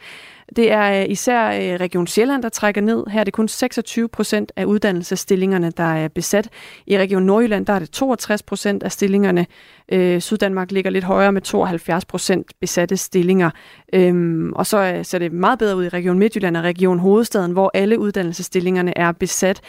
[0.55, 3.07] Det er øh, især øh, Region Sjælland, der trækker ned.
[3.07, 6.49] Her er det kun 26 procent af uddannelsesstillingerne, der er besat.
[6.87, 9.45] I Region Nordjylland der er det 62 procent af stillingerne.
[9.91, 13.49] Øh, Syddanmark ligger lidt højere med 72 procent besatte stillinger.
[13.93, 17.51] Øhm, og så øh, ser det meget bedre ud i Region Midtjylland og Region Hovedstaden,
[17.51, 19.61] hvor alle uddannelsesstillingerne er besat.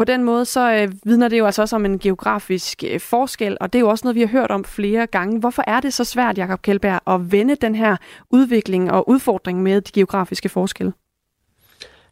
[0.00, 3.56] På den måde så øh, vidner det jo altså også om en geografisk øh, forskel,
[3.60, 5.40] og det er jo også noget, vi har hørt om flere gange.
[5.40, 7.96] Hvorfor er det så svært, Jakob Kjeldberg, at vende den her
[8.30, 10.92] udvikling og udfordring med de geografiske forskelle?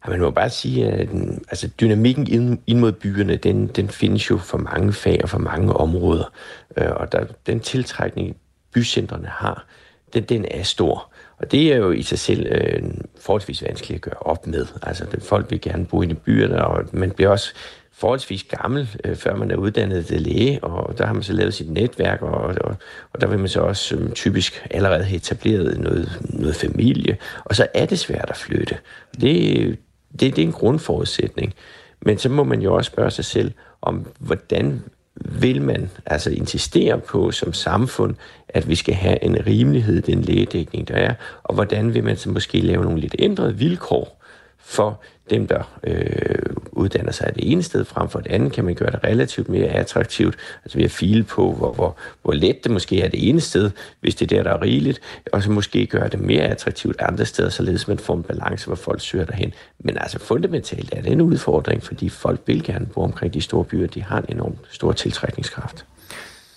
[0.05, 3.89] Ja, man må bare sige, at øh, altså, dynamikken ind, ind mod byerne, den, den
[3.89, 6.33] findes jo for mange fag og for mange områder.
[6.77, 8.35] Øh, og der, den tiltrækning,
[8.73, 9.65] bycentrene har,
[10.13, 11.11] den, den er stor.
[11.37, 12.83] Og det er jo i sig selv øh,
[13.21, 14.65] forholdsvis vanskeligt at gøre op med.
[14.83, 17.53] Altså, folk vil gerne bo i byerne, og man bliver også
[17.99, 21.71] forholdsvis gammel, øh, før man er uddannet læge, og der har man så lavet sit
[21.71, 22.75] netværk, og, og,
[23.13, 27.55] og der vil man så også øh, typisk allerede have etableret noget, noget familie, og
[27.55, 28.77] så er det svært at flytte.
[29.21, 29.77] Det,
[30.19, 31.53] det, det er en grundforudsætning.
[32.01, 34.83] Men så må man jo også spørge sig selv, om hvordan
[35.15, 38.15] vil man altså insistere på som samfund,
[38.49, 42.17] at vi skal have en rimelighed i den lægedækning, der er, og hvordan vil man
[42.17, 44.23] så måske lave nogle lidt ændrede vilkår
[44.59, 48.75] for dem, der øh, uddanner sig det ene sted frem for det andet, kan man
[48.75, 52.71] gøre det relativt mere attraktivt, altså ved at file på, hvor, hvor, hvor let det
[52.71, 55.01] måske er det ene sted, hvis det er der, der er rigeligt,
[55.33, 58.75] og så måske gøre det mere attraktivt andre steder, således man får en balance, hvor
[58.75, 59.53] folk søger derhen.
[59.79, 63.63] Men altså fundamentalt er det en udfordring, fordi folk vil gerne bo omkring de store
[63.63, 65.85] byer, de har en enorm stor tiltrækningskraft.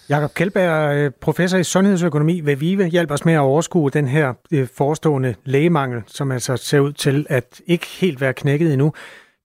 [0.09, 4.35] Jakob Kjeldberg, øh, professor i sundhedsøkonomi ved VIVE, hjælper os med at overskue den her
[4.53, 8.93] øh, forestående lægemangel, som altså ser ud til at ikke helt være knækket endnu.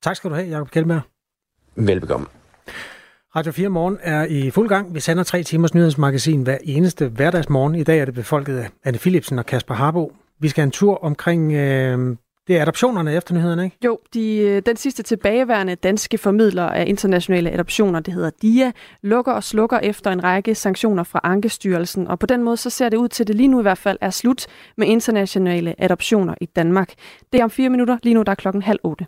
[0.04, 1.02] Tak skal du have, Jakob Kjeldberg.
[1.76, 2.28] Velbekomme.
[3.36, 4.96] Radio 4 Morgen er i fuld gang.
[4.96, 7.76] Vi sender tre timers nyhedsmagasin hver eneste hverdagsmorgen.
[7.76, 10.13] I dag er det befolket af Anne Philipsen og Kasper Harbo.
[10.39, 12.15] Vi skal en tur omkring øh,
[12.47, 13.77] det er adoptionerne efter nyhederne, ikke?
[13.86, 19.31] Jo, de, øh, den sidste tilbageværende danske formidler af internationale adoptioner, det hedder DIA, lukker
[19.31, 22.97] og slukker efter en række sanktioner fra Ankestyrelsen, og på den måde så ser det
[22.97, 24.45] ud til, at det lige nu i hvert fald er slut
[24.77, 26.93] med internationale adoptioner i Danmark.
[27.33, 29.05] Det er om fire minutter, lige nu der er klokken halv otte.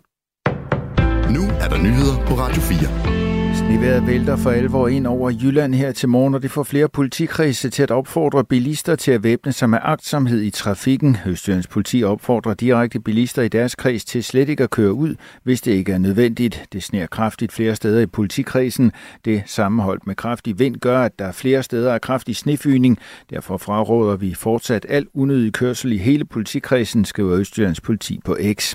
[1.30, 3.29] Nu er der nyheder på Radio 4.
[3.70, 7.70] Snevejret vælter for alvor ind over Jylland her til morgen, og det får flere politikredse
[7.70, 11.16] til at opfordre bilister til at væbne sig med agtsomhed i trafikken.
[11.26, 15.60] Østjyllands politi opfordrer direkte bilister i deres kreds til slet ikke at køre ud, hvis
[15.60, 16.64] det ikke er nødvendigt.
[16.72, 18.92] Det sner kraftigt flere steder i politikredsen.
[19.24, 22.98] Det sammenholdt med kraftig vind gør, at der er flere steder er kraftig snefyning.
[23.30, 28.74] Derfor fraråder vi fortsat al unødig kørsel i hele politikredsen, skriver Østjyllands politi på X.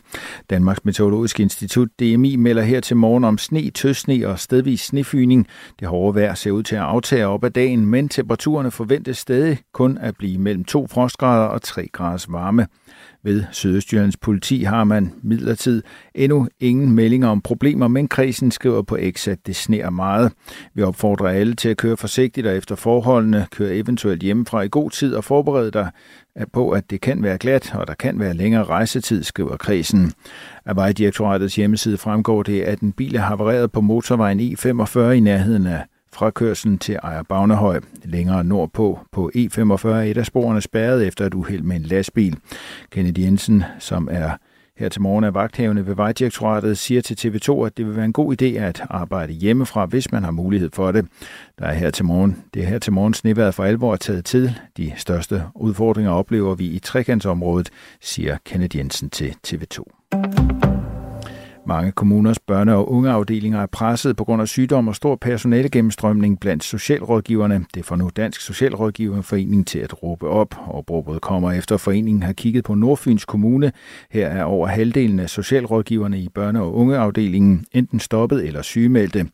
[0.49, 5.47] Danmarks Meteorologiske Institut DMI melder her til morgen om sne, tøsne og stedvis snefyning.
[5.79, 9.57] Det hårde vejr ser ud til at aftage op ad dagen, men temperaturerne forventes stadig
[9.73, 12.67] kun at blive mellem 2 frostgrader og 3 graders varme.
[13.25, 15.83] Ved Sydøstjyllands politi har man midlertid
[16.15, 20.31] endnu ingen meldinger om problemer, men kredsen skriver på X, at det sneer meget.
[20.73, 24.91] Vi opfordrer alle til at køre forsigtigt og efter forholdene, køre eventuelt hjemmefra i god
[24.91, 25.91] tid og forberede dig
[26.53, 30.11] på, at det kan være glat, og der kan være længere rejsetid, skriver kredsen.
[30.65, 35.67] Af Vejdirektoratets hjemmeside fremgår det, at en bil er havareret på motorvejen E45 i nærheden
[35.67, 35.83] af
[36.15, 37.79] Frakørselen til Ejer Bagnehøj.
[38.03, 42.37] Længere nordpå på E45 er et af sporene spærret efter et uheld med en lastbil.
[42.91, 44.31] Kennedy Jensen, som er
[44.77, 48.13] her til morgen er vagthavende ved Vejdirektoratet, siger til TV2, at det vil være en
[48.13, 51.05] god idé at arbejde hjemmefra, hvis man har mulighed for det.
[51.59, 54.25] Der er her til morgen, det er her til morgen sneværet for alvor er taget
[54.25, 54.59] til.
[54.77, 57.69] De største udfordringer oplever vi i trekantsområdet,
[58.01, 59.83] siger Kennedy Jensen til TV2.
[61.67, 66.63] Mange kommuners børne- og ungeafdelinger er presset på grund af sygdom og stor personalegennemstrømning blandt
[66.63, 67.65] socialrådgiverne.
[67.75, 70.55] Det får nu Dansk Socialrådgiverforening til at råbe op.
[70.67, 73.71] og råbet kommer efter foreningen har kigget på Nordfyns Kommune.
[74.11, 79.27] Her er over halvdelen af socialrådgiverne i børne- og ungeafdelingen enten stoppet eller sygemeldte.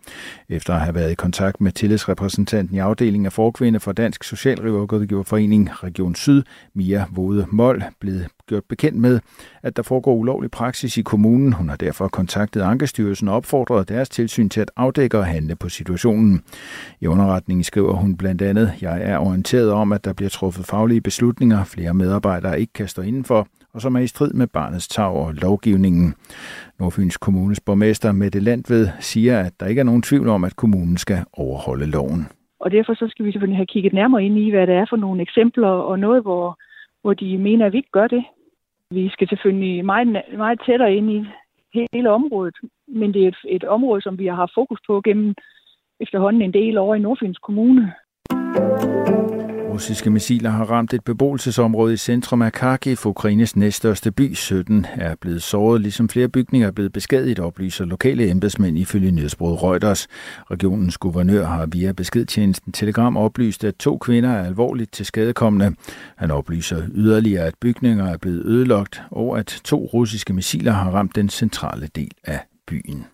[0.49, 5.83] Efter at have været i kontakt med tillidsrepræsentanten i afdelingen af forkvinde for Dansk Socialrådgiverforening
[5.83, 6.43] Region Syd,
[6.75, 8.19] Mia Vode Mold, blev
[8.51, 9.19] gjort bekendt med,
[9.63, 11.53] at der foregår ulovlig praksis i kommunen.
[11.53, 15.69] Hun har derfor kontaktet Ankestyrelsen og opfordret deres tilsyn til at afdække og handle på
[15.69, 16.43] situationen.
[17.01, 21.01] I underretningen skriver hun blandt andet, jeg er orienteret om, at der bliver truffet faglige
[21.01, 25.11] beslutninger, flere medarbejdere ikke kan stå indenfor, og som er i strid med barnets tag
[25.13, 26.15] og lovgivningen.
[26.79, 30.97] Nordfyns Kommunes borgmester Mette Landved siger, at der ikke er nogen tvivl om, at kommunen
[30.97, 32.27] skal overholde loven.
[32.59, 34.97] Og derfor så skal vi selvfølgelig have kigget nærmere ind i, hvad det er for
[34.97, 36.59] nogle eksempler og noget, hvor,
[37.01, 38.23] hvor de mener, at vi ikke gør det.
[38.91, 41.25] Vi skal selvfølgelig meget, meget tættere ind i
[41.93, 42.55] hele området,
[42.87, 45.35] men det er et, et område, som vi har haft fokus på gennem
[45.99, 47.93] efterhånden en del over i Nordfyns Kommune.
[49.71, 54.33] Russiske missiler har ramt et beboelsesområde i centrum af Kharkiv, Ukraines næststørste by.
[54.33, 59.63] 17 er blevet såret, ligesom flere bygninger er blevet beskadiget, oplyser lokale embedsmænd ifølge nyhedsbruget
[59.63, 60.07] Reuters.
[60.51, 65.75] Regionens guvernør har via beskedtjenesten Telegram oplyst, at to kvinder er alvorligt til skadekommende.
[66.17, 71.15] Han oplyser yderligere, at bygninger er blevet ødelagt, og at to russiske missiler har ramt
[71.15, 73.05] den centrale del af byen.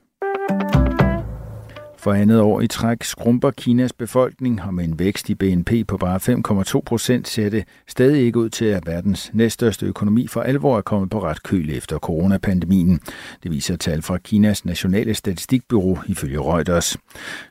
[1.99, 5.97] For andet år i træk skrumper Kinas befolkning, og med en vækst i BNP på
[5.97, 6.19] bare
[6.75, 10.81] 5,2 procent ser det stadig ikke ud til, at verdens næststørste økonomi for alvor er
[10.81, 12.99] kommet på ret køl efter coronapandemien.
[13.43, 16.97] Det viser tal fra Kinas nationale statistikbyrå ifølge Reuters.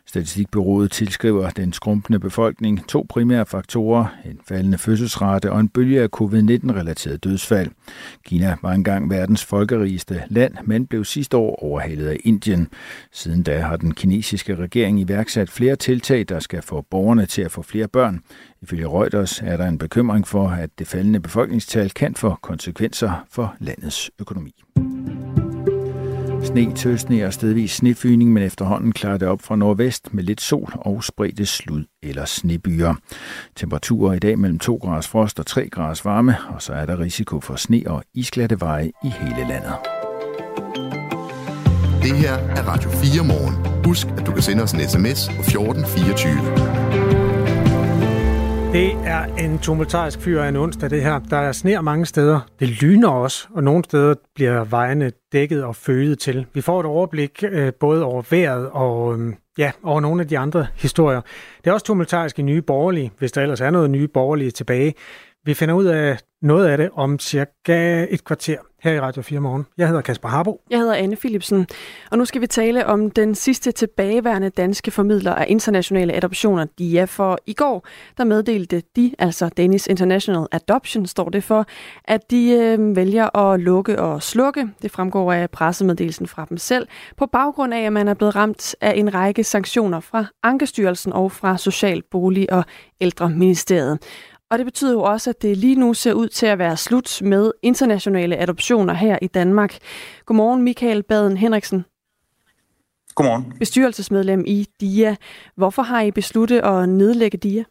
[0.06, 6.08] Statistikbyrået tilskriver den skrumpende befolkning to primære faktorer, en faldende fødselsrate og en bølge af
[6.08, 7.70] covid-19-relateret dødsfald.
[8.24, 12.68] Kina var engang verdens folkerigeste land, men blev sidste år overhalet af Indien.
[13.12, 17.50] Siden da har den kinesiske regering iværksat flere tiltag, der skal få borgerne til at
[17.50, 18.20] få flere børn.
[18.62, 23.54] Ifølge Reuters er der en bekymring for, at det faldende befolkningstal kan få konsekvenser for
[23.60, 24.54] landets økonomi.
[26.46, 30.72] Sne, tøsne og stedvis snefyning, men efterhånden klarer det op fra nordvest med lidt sol
[30.74, 32.94] og spredte slud eller snebyer.
[33.56, 37.00] Temperaturer i dag mellem 2 graders frost og 3 graders varme, og så er der
[37.00, 39.95] risiko for sne og isglatte veje i hele landet.
[42.02, 43.84] Det her er Radio 4 morgen.
[43.84, 46.32] Husk, at du kan sende os en sms på 1424.
[48.72, 51.18] Det er en tumultarisk fyr af en onsdag, det her.
[51.18, 52.40] Der er sner mange steder.
[52.60, 56.46] Det lyner også, og nogle steder bliver vejene dækket og føget til.
[56.54, 60.38] Vi får et overblik øh, både over vejret og øh, ja, over nogle af de
[60.38, 61.20] andre historier.
[61.64, 64.94] Det er også tumultarisk i nye borgerlige, hvis der ellers er noget nye borgerlige tilbage.
[65.44, 69.40] Vi finder ud af noget af det om cirka et kvarter her i Radio 4
[69.40, 69.66] Morgen.
[69.78, 70.60] Jeg hedder Kasper Harbo.
[70.70, 71.66] Jeg hedder Anne Philipsen,
[72.10, 77.04] og nu skal vi tale om den sidste tilbageværende danske formidler af internationale adoptioner, DIA.
[77.04, 81.66] For i går, der meddelte de, altså Danish International Adoption, står det for,
[82.04, 84.68] at de øh, vælger at lukke og slukke.
[84.82, 88.76] Det fremgår af pressemeddelelsen fra dem selv, på baggrund af, at man er blevet ramt
[88.80, 92.64] af en række sanktioner fra Ankestyrelsen og fra Social, Bolig og
[93.00, 93.98] Ældreministeriet.
[94.50, 97.22] Og det betyder jo også, at det lige nu ser ud til at være slut
[97.22, 99.78] med internationale adoptioner her i Danmark.
[100.26, 101.84] Godmorgen, Michael Baden Henriksen.
[103.14, 103.52] Godmorgen.
[103.58, 105.16] Bestyrelsesmedlem i DIA.
[105.56, 107.64] Hvorfor har I besluttet at nedlægge DIA?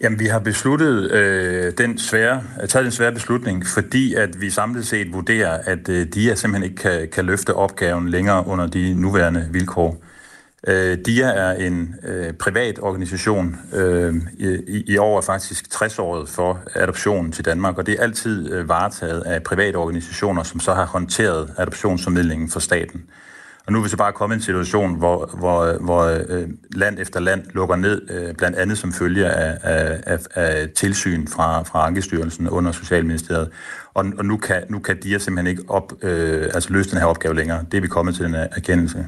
[0.00, 4.86] Jamen, vi har besluttet øh, den svære, taget den svære beslutning, fordi at vi samlet
[4.86, 9.48] set vurderer, at øh, DIA simpelthen ikke kan, kan løfte opgaven længere under de nuværende
[9.52, 9.96] vilkår.
[10.66, 16.60] Øh, DIA er en øh, privat organisation øh, i, i over faktisk 60 år for
[16.74, 20.86] adoptionen til Danmark, og det er altid øh, varetaget af private organisationer, som så har
[20.86, 23.04] håndteret adoptionsformidlingen for staten.
[23.66, 26.98] Og nu er vi så bare kommet i en situation, hvor, hvor, hvor øh, land
[26.98, 31.62] efter land lukker ned, øh, blandt andet som følge af, af, af, af tilsyn fra,
[31.62, 33.50] fra Ankestyrelsen under Socialministeriet.
[33.94, 37.06] Og, og nu, kan, nu kan DIA simpelthen ikke op, øh, altså løse den her
[37.06, 37.64] opgave længere.
[37.72, 39.06] Det er vi kommet til den erkendelse.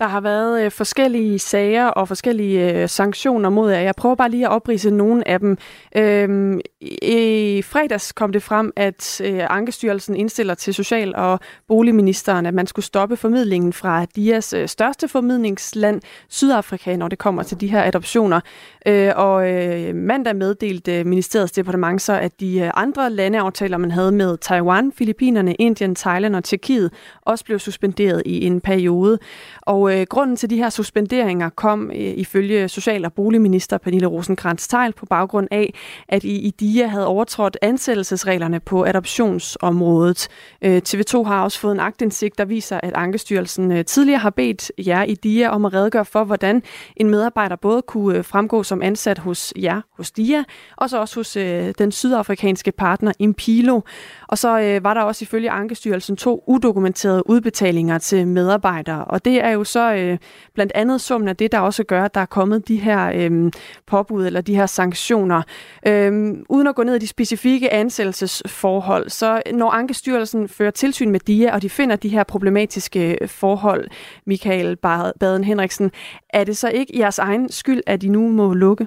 [0.00, 3.80] Der har været øh, forskellige sager og forskellige øh, sanktioner mod jer.
[3.80, 5.58] Jeg prøver bare lige at oprise nogle af dem.
[5.96, 6.60] Øhm,
[7.02, 12.66] I fredags kom det frem, at øh, Ankestyrelsen indstiller til Social- og Boligministeren, at man
[12.66, 17.82] skulle stoppe formidlingen fra DIAs øh, største formidlingsland, Sydafrika, når det kommer til de her
[17.84, 18.40] adoptioner.
[18.86, 23.90] Øh, og øh, mandag meddelte øh, Ministeriets departement så, at de øh, andre landeaftaler, man
[23.90, 29.18] havde med Taiwan, Filippinerne, Indien, Thailand og Tjekkiet, også blev suspenderet i en periode.
[29.62, 34.68] Og øh, grunden til de her suspenderinger kom øh, ifølge Social- og Boligminister Pernille rosenkrantz
[34.68, 35.74] teil på baggrund af,
[36.08, 40.28] at I, i DIA havde overtrådt ansættelsesreglerne på adoptionsområdet.
[40.62, 44.72] Øh, TV2 har også fået en agtindsigt, der viser, at Ankestyrelsen øh, tidligere har bedt
[44.78, 46.62] jer i DIA om at redegøre for, hvordan
[46.96, 50.44] en medarbejder både kunne øh, fremgå som ansat hos jer, hos DIA,
[50.76, 53.80] og så også hos øh, den sydafrikanske partner Impilo.
[54.28, 59.44] Og så øh, var der også ifølge Ankestyrelsen to udokumenterede udbetalinger til medarbejdere, og det
[59.44, 60.18] er jo så øh,
[60.54, 63.52] blandt andet summen af det, der også gør, at der er kommet de her øh,
[63.86, 65.42] påbud eller de her sanktioner.
[65.86, 71.20] Øh, uden at gå ned i de specifikke ansættelsesforhold, så når Ankestyrelsen fører tilsyn med
[71.20, 73.88] DIA, og de finder de her problematiske øh, forhold,
[74.26, 74.76] Michael
[75.20, 75.90] Baden Henriksen,
[76.30, 78.86] er det så ikke jeres egen skyld, at I nu må lukke?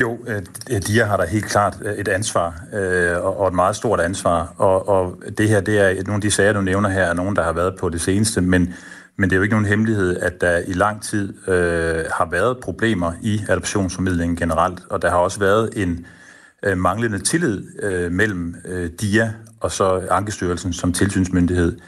[0.00, 3.76] Jo, øh, de DIA har da helt klart øh, et ansvar, øh, og et meget
[3.76, 4.54] stort ansvar.
[4.58, 7.36] Og, og det her, det er nogle af de sager, du nævner her, er nogen,
[7.36, 8.74] der har været på det seneste, men,
[9.16, 12.58] men det er jo ikke nogen hemmelighed, at der i lang tid øh, har været
[12.62, 16.06] problemer i adoptionsformidlingen generelt, og der har også været en
[16.62, 21.72] øh, manglende tillid øh, mellem øh, DIA og så Ankestyrelsen som tilsynsmyndighed.
[21.72, 21.80] Øh,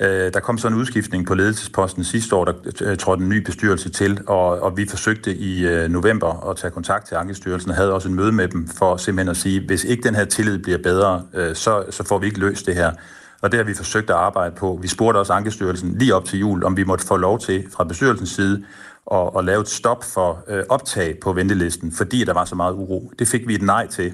[0.00, 3.36] Øh, der kom så en udskiftning på ledelsesposten sidste år, der øh, trådte en ny
[3.44, 7.76] bestyrelse til, og, og vi forsøgte i øh, november at tage kontakt til Ankestyrelsen og
[7.76, 10.58] havde også en møde med dem for simpelthen at sige, hvis ikke den her tillid
[10.58, 12.92] bliver bedre, øh, så, så får vi ikke løst det her.
[13.40, 14.78] Og det har vi forsøgt at arbejde på.
[14.82, 17.84] Vi spurgte også Ankestyrelsen lige op til jul, om vi måtte få lov til fra
[17.84, 18.64] bestyrelsens side
[19.12, 23.12] at, at lave et stop for optag på ventelisten, fordi der var så meget uro.
[23.18, 24.12] Det fik vi et nej til,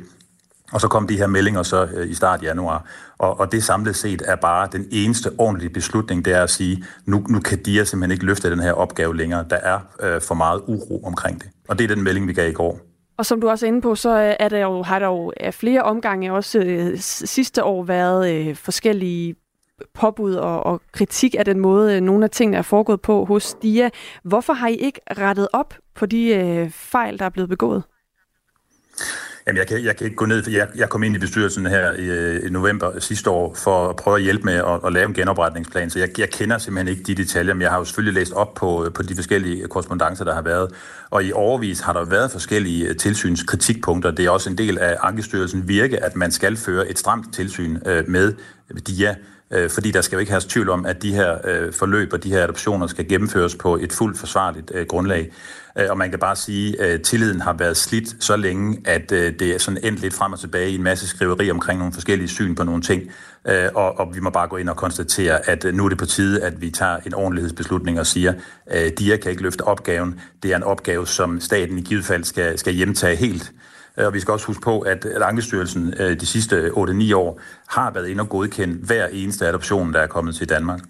[0.72, 2.84] og så kom de her meldinger så øh, i start januar.
[3.18, 6.84] Og, og det samlet set er bare den eneste ordentlige beslutning, det er at sige,
[7.06, 9.44] nu, nu kan de simpelthen ikke løfte den her opgave længere.
[9.50, 11.50] Der er øh, for meget uro omkring det.
[11.68, 12.78] Og det er den melding, vi gav i går.
[13.16, 15.32] Og som du også er inde på, så øh, er der jo, har der jo
[15.40, 19.34] af flere omgange også øh, sidste år været øh, forskellige
[19.94, 23.56] påbud og, og kritik af den måde, øh, nogle af tingene er foregået på hos
[23.62, 23.90] DIA.
[24.24, 27.82] Hvorfor har I ikke rettet op på de øh, fejl, der er blevet begået?
[29.46, 31.66] Jamen, jeg kan, jeg kan ikke gå ned, for jeg, jeg kom ind i bestyrelsen
[31.66, 34.92] her i, øh, i november sidste år for at prøve at hjælpe med at, at
[34.92, 37.84] lave en genopretningsplan, så jeg, jeg kender simpelthen ikke de detaljer, men jeg har jo
[37.84, 40.72] selvfølgelig læst op på, øh, på de forskellige korrespondencer, der har været.
[41.10, 44.10] Og i overvis har der været forskellige øh, tilsynskritikpunkter.
[44.10, 47.78] Det er også en del af Ankestyrelsen virke, at man skal føre et stramt tilsyn
[47.86, 48.34] øh, med
[48.86, 49.14] DIA,
[49.52, 52.24] øh, fordi der skal jo ikke have tvivl om, at de her øh, forløb og
[52.24, 55.32] de her adoptioner skal gennemføres på et fuldt forsvarligt øh, grundlag.
[55.78, 59.32] Øh, og man kan bare sige, at tilliden har været slidt så længe, at øh,
[59.38, 62.28] det er sådan endt lidt frem og tilbage i en masse skriveri omkring nogle forskellige
[62.28, 63.02] syn på nogle ting.
[63.74, 66.42] Og, og vi må bare gå ind og konstatere, at nu er det på tide,
[66.42, 68.34] at vi tager en ordentlighedsbeslutning og siger,
[68.66, 70.20] at DIA kan ikke løfte opgaven.
[70.42, 73.52] Det er en opgave, som staten i givet fald skal, skal hjemtage helt.
[73.98, 77.90] Øh, og vi skal også huske på, at Ankestyrelsen øh, de sidste 8-9 år har
[77.90, 80.80] været inde og godkendt hver eneste adoption, der er kommet til Danmark.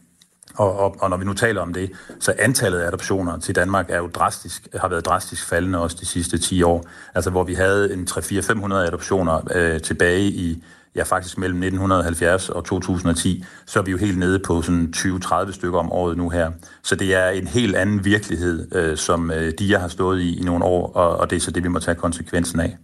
[0.55, 1.91] Og, og, og når vi nu taler om det,
[2.21, 6.07] så antallet af adoptioner til Danmark er jo drastisk, har været drastisk faldende også de
[6.07, 6.85] sidste 10 år.
[7.15, 12.65] Altså hvor vi havde en 3-4-500 adoptioner øh, tilbage i, ja faktisk mellem 1970 og
[12.65, 16.51] 2010, så er vi jo helt nede på sådan 20-30 stykker om året nu her.
[16.83, 20.43] Så det er en helt anden virkelighed, øh, som øh, DIA har stået i i
[20.43, 22.77] nogle år, og, og det er så det, vi må tage konsekvensen af.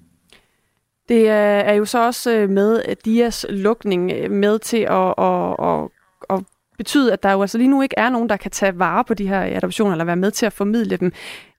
[1.09, 5.57] Det øh, er jo så også øh, med DIAs lukning øh, med til at, at,
[5.63, 5.89] at,
[6.31, 6.45] at
[6.79, 9.15] betyde, at der jo altså lige nu ikke er nogen, der kan tage vare på
[9.15, 11.13] de her adoptioner, eller være med til at formidle dem.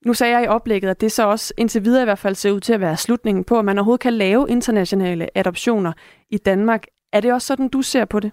[0.06, 2.52] Nu sagde jeg i oplægget, at det så også indtil videre i hvert fald ser
[2.52, 5.93] ud til at være slutningen på, at man overhovedet kan lave internationale adoptioner
[6.30, 6.86] i Danmark.
[7.14, 8.32] Er det også sådan, du ser på det?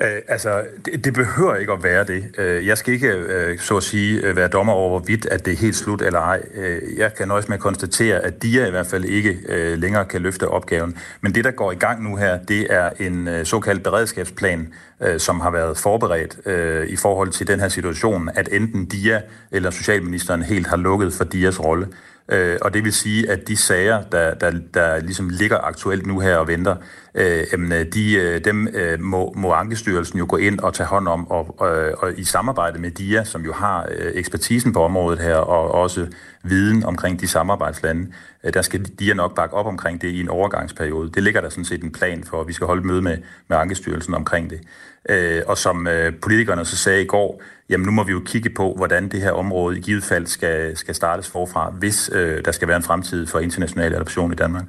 [0.00, 2.24] Øh, altså, det, det behøver ikke at være det.
[2.38, 5.52] Øh, jeg skal ikke, øh, så at sige, øh, være dommer over, hvorvidt at det
[5.52, 6.42] er helt slut eller ej.
[6.54, 10.04] Øh, jeg kan nøjes med at konstatere, at de i hvert fald ikke øh, længere
[10.04, 10.96] kan løfte opgaven.
[11.20, 14.72] Men det, der går i gang nu her, det er en øh, såkaldt beredskabsplan,
[15.02, 19.20] øh, som har været forberedt øh, i forhold til den her situation, at enten DIA
[19.52, 21.88] eller Socialministeren helt har lukket for DIAs rolle.
[22.28, 26.20] Øh, og det vil sige, at de sager, der, der, der ligesom ligger aktuelt nu
[26.20, 26.76] her og venter,
[27.18, 31.08] Øh, øh, de, øh, dem øh, må, må Ankestyrelsen jo gå ind og tage hånd
[31.08, 35.18] om, og, og, og i samarbejde med DIA, som jo har øh, ekspertisen på området
[35.18, 36.06] her, og også
[36.42, 38.12] viden omkring de samarbejdslande,
[38.44, 41.10] øh, der skal DIA nok bakke op omkring det i en overgangsperiode.
[41.10, 43.56] Det ligger der sådan set en plan for, at vi skal holde møde med, med
[43.56, 44.60] Ankestyrelsen omkring det.
[45.08, 48.50] Øh, og som øh, politikerne så sagde i går, jamen nu må vi jo kigge
[48.50, 52.52] på, hvordan det her område i givet fald skal, skal startes forfra, hvis øh, der
[52.52, 54.64] skal være en fremtid for international adoption i Danmark.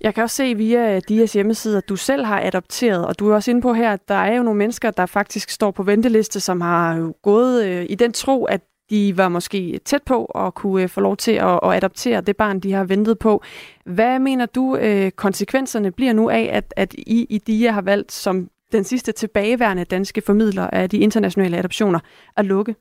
[0.00, 3.30] Jeg kan også se via øh, DIAs hjemmeside, at du selv har adopteret, og du
[3.30, 5.82] er også inde på her, at der er jo nogle mennesker, der faktisk står på
[5.82, 10.24] venteliste, som har øh, gået øh, i den tro, at de var måske tæt på
[10.24, 13.42] at kunne øh, få lov til at, at adoptere det barn, de har ventet på.
[13.84, 18.12] Hvad mener du, øh, konsekvenserne bliver nu af, at, at I i DIA har valgt
[18.12, 22.00] som den sidste tilbageværende danske formidler af de internationale adoptioner
[22.36, 22.74] at lukke?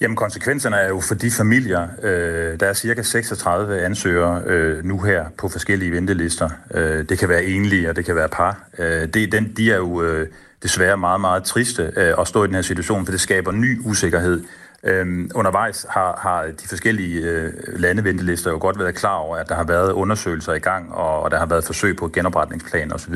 [0.00, 5.00] Jamen konsekvenserne er jo for de familier, øh, der er cirka 36 ansøgere øh, nu
[5.00, 6.50] her på forskellige ventelister.
[6.74, 8.68] Øh, det kan være enlige, og det kan være par.
[8.78, 10.28] Øh, det, den, de er jo øh,
[10.62, 13.80] desværre meget, meget triste øh, at stå i den her situation, for det skaber ny
[13.84, 14.44] usikkerhed
[14.84, 19.54] Øh, undervejs har, har de forskellige øh, landeventelister jo godt været klar over, at der
[19.54, 23.14] har været undersøgelser i gang, og, og der har været forsøg på genopretningsplan osv.,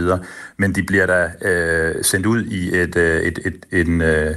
[0.57, 4.35] men de bliver da øh, sendt ud i et, øh, et, et, en øh,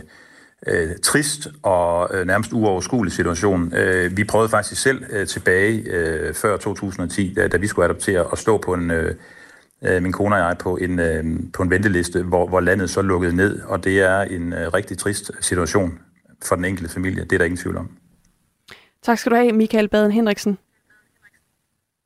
[0.68, 3.74] øh, trist og øh, nærmest uoverskuelig situation.
[3.74, 8.24] Øh, vi prøvede faktisk selv øh, tilbage øh, før 2010, da, da vi skulle adoptere,
[8.24, 8.92] og stå på en...
[8.92, 9.16] Øh,
[9.82, 13.02] øh, min kone og jeg på en, øh, på en venteliste, hvor, hvor landet så
[13.02, 16.00] lukkede ned, og det er en øh, rigtig trist situation
[16.44, 17.24] for den enkelte familie.
[17.24, 17.90] Det er der ingen tvivl om.
[19.02, 20.58] Tak skal du have, Michael Baden Henriksen.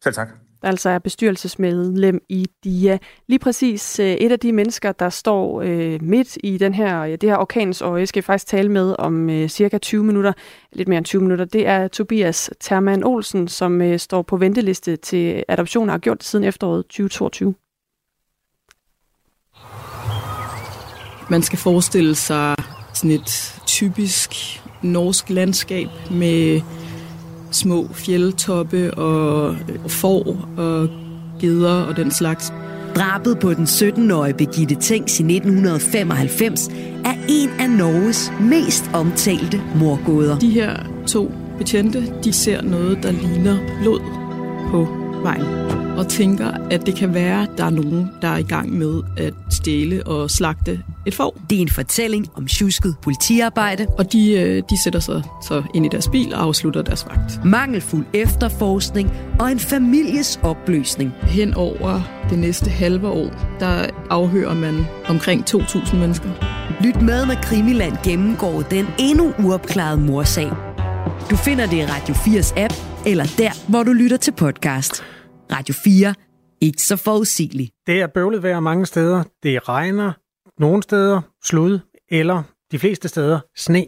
[0.04, 0.30] Selv tak.
[0.62, 2.98] Der altså er bestyrelsesmedlem i DIA.
[3.28, 7.16] Lige præcis øh, et af de mennesker, der står øh, midt i den her, ja,
[7.16, 10.34] det her orkanens og jeg skal faktisk tale med om øh, cirka 20 minutter,
[10.74, 15.44] lidt mere end 20 minutter, det er Tobias Terman Olsen, som står på venteliste til
[15.48, 17.56] adoption og har gjort det siden efteråret 2022.
[21.30, 22.56] Man skal forestille sig
[22.94, 24.32] sådan et typisk
[24.82, 26.62] norsk landskab med
[27.52, 29.56] små fjeldtoppe og
[29.88, 30.90] får og
[31.40, 32.54] geder og den slags.
[32.96, 36.68] Drabet på den 17-årige Birgitte Tengs i 1995
[37.06, 40.40] er en af Norges mest omtalte morgåder.
[40.40, 40.78] De her
[41.08, 44.00] to betjente, de ser noget, der ligner blod
[44.72, 48.44] på vejen og tænker, at det kan være, at der er nogen, der er i
[48.44, 51.38] gang med at stjæle og slagte et får.
[51.50, 53.88] Det er en fortælling om tjusket politiarbejde.
[53.98, 57.46] Og de, øh, de sætter sig så ind i deres bil og afslutter deres vagt.
[57.46, 61.12] Mangelfuld efterforskning og en families opløsning.
[61.22, 66.30] Hen over det næste halve år, der afhører man omkring 2.000 mennesker.
[66.84, 70.52] Lyt med, når Krimiland gennemgår den endnu uopklarede morsag.
[71.30, 72.74] Du finder det i Radio 4's app,
[73.06, 75.04] eller der, hvor du lytter til podcast.
[75.52, 76.14] Radio 4.
[76.62, 77.72] Ikke så forudsigeligt.
[77.88, 79.24] Det er bøvlet vejr mange steder.
[79.44, 80.12] Det regner
[80.60, 81.80] nogle steder, slud,
[82.12, 83.86] eller de fleste steder sne.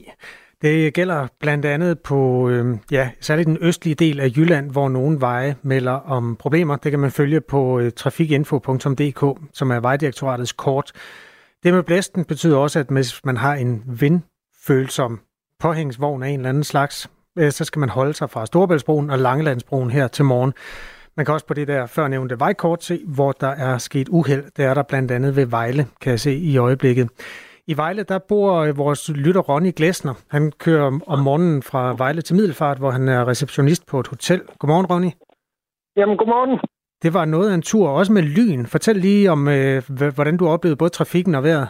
[0.62, 5.22] Det gælder blandt andet på, øh, ja, særligt den østlige del af Jylland, hvor nogle
[5.22, 6.76] veje melder om problemer.
[6.76, 10.92] Det kan man følge på øh, trafikinfo.dk, som er Vejdirektoratets kort.
[11.64, 15.20] Det med blæsten betyder også, at hvis man har en vindfølsom
[15.60, 19.92] påhængsvogn af en eller anden slags, så skal man holde sig fra Storebæltsbroen og Langelandsbroen
[19.92, 20.54] her til morgen.
[21.18, 24.44] Man kan også på det der førnævnte vejkort se, hvor der er sket uheld.
[24.58, 27.10] Det er der blandt andet ved Vejle, kan jeg se i øjeblikket.
[27.68, 30.14] I Vejle, der bor øh, vores lytter Ronny Glæsner.
[30.28, 34.42] Han kører om morgenen fra Vejle til Middelfart, hvor han er receptionist på et hotel.
[34.60, 35.12] Godmorgen, Ronny.
[35.98, 36.60] Jamen, godmorgen.
[37.04, 38.66] Det var noget af en tur, også med lyn.
[38.66, 39.84] Fortæl lige om, øh,
[40.16, 41.68] hvordan du oplevede både trafikken og vejret.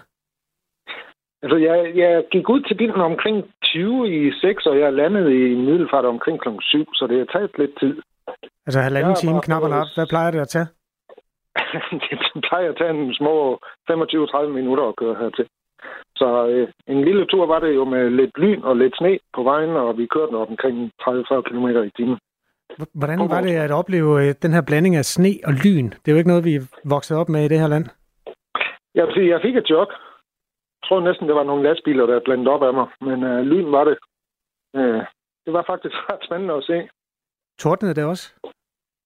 [1.43, 5.55] Altså, jeg, jeg gik ud til bilen omkring 20 i 6, og jeg landede i
[5.55, 6.49] Middelfart omkring kl.
[6.61, 7.95] 7, så det har taget lidt tid.
[8.67, 9.87] Altså halvanden time, knap og nap.
[9.95, 10.67] Hvad plejer det at tage?
[12.09, 12.17] det
[12.49, 13.59] plejer at tage en små
[13.91, 15.47] 25-30 minutter at køre hertil.
[16.15, 19.43] Så øh, en lille tur var det jo med lidt lyn og lidt sne på
[19.43, 22.17] vejen, og vi kørte op omkring 30-40 km i timen.
[22.93, 25.89] Hvordan var det at opleve øh, den her blanding af sne og lyn?
[25.89, 27.85] Det er jo ikke noget, vi er vokset op med i det her land.
[28.95, 29.89] Jeg jeg fik et chok.
[30.83, 32.87] Jeg tror næsten, det var nogle lastbiler, der blandet op af mig.
[33.01, 33.97] Men øh, lyn var det.
[34.75, 35.03] Øh,
[35.45, 36.89] det var faktisk ret spændende at se.
[37.59, 38.33] Tordnede det også?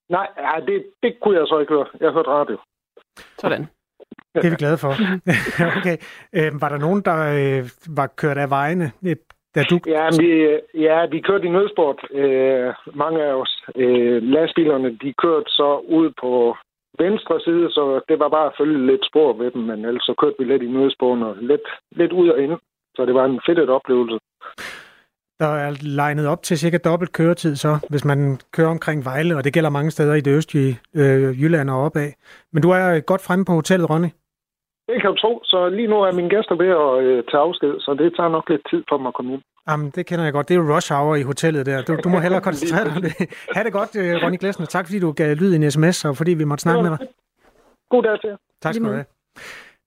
[0.08, 1.86] Nej, ja, det, det kunne jeg så ikke høre.
[2.00, 2.56] Jeg hørte radio.
[3.38, 3.66] Sådan.
[4.34, 4.92] Det er vi glade for.
[5.78, 5.96] okay.
[6.38, 8.92] Øh, var der nogen, der øh, var kørt af vejene,
[9.54, 9.80] da du...
[9.86, 10.28] Ja, vi,
[10.86, 11.98] ja, vi kørte i nødsport.
[12.10, 13.64] Øh, mange af os.
[13.76, 16.56] Øh, lastbilerne, de kørte så ud på
[17.04, 20.14] venstre side, så det var bare at følge lidt spor ved dem, men ellers så
[20.20, 22.56] kørte vi lidt i nødsporen og lidt, lidt ud og ind.
[22.96, 24.18] Så det var en fedt oplevelse.
[25.40, 29.44] Der er legnet op til cirka dobbelt køretid så, hvis man kører omkring Vejle, og
[29.44, 32.12] det gælder mange steder i det østlige øh, Jylland og opad.
[32.52, 34.08] Men du er godt fremme på hotellet, Ronny?
[34.88, 37.72] Det kan du tro, så lige nu er mine gæster ved at øh, tage afsked,
[37.84, 39.42] så det tager nok lidt tid for mig at komme ind.
[39.70, 40.48] Jamen, det kender jeg godt.
[40.48, 41.82] Det er jo rush hour i hotellet der.
[41.82, 43.12] Du, du må hellere koncentrere dig om det.
[43.54, 44.66] Ha' det godt, øh, Ronny Glæsner.
[44.66, 46.98] Tak fordi du gav lyd i en sms, og fordi vi måtte snakke med dig.
[47.90, 48.30] God dag til
[48.62, 49.04] Tak skal du have.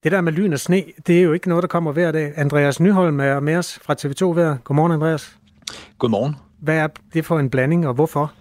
[0.02, 2.32] Det der med lyn og sne, det er jo ikke noget, der kommer hver dag.
[2.36, 4.56] Andreas Nyholm er med os fra TV2 hver.
[4.64, 5.36] Godmorgen, Andreas.
[5.98, 6.36] Godmorgen.
[6.62, 8.32] Hvad er det for en blanding, og hvorfor?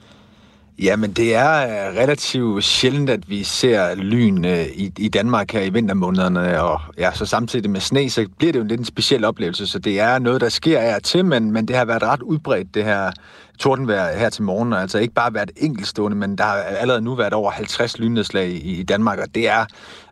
[0.79, 5.61] Jamen, det er øh, relativt sjældent, at vi ser lyn øh, i, i Danmark her
[5.61, 8.85] i vintermånederne, og ja, så samtidig med sne, så bliver det jo en lidt en
[8.85, 11.85] speciel oplevelse, så det er noget, der sker af og til, men, men det har
[11.85, 13.11] været ret udbredt, det her
[13.61, 17.33] tordenvejr her til morgen, altså ikke bare været enkeltstående, men der har allerede nu været
[17.33, 19.65] over 50 lynnedslag i, i Danmark, og det er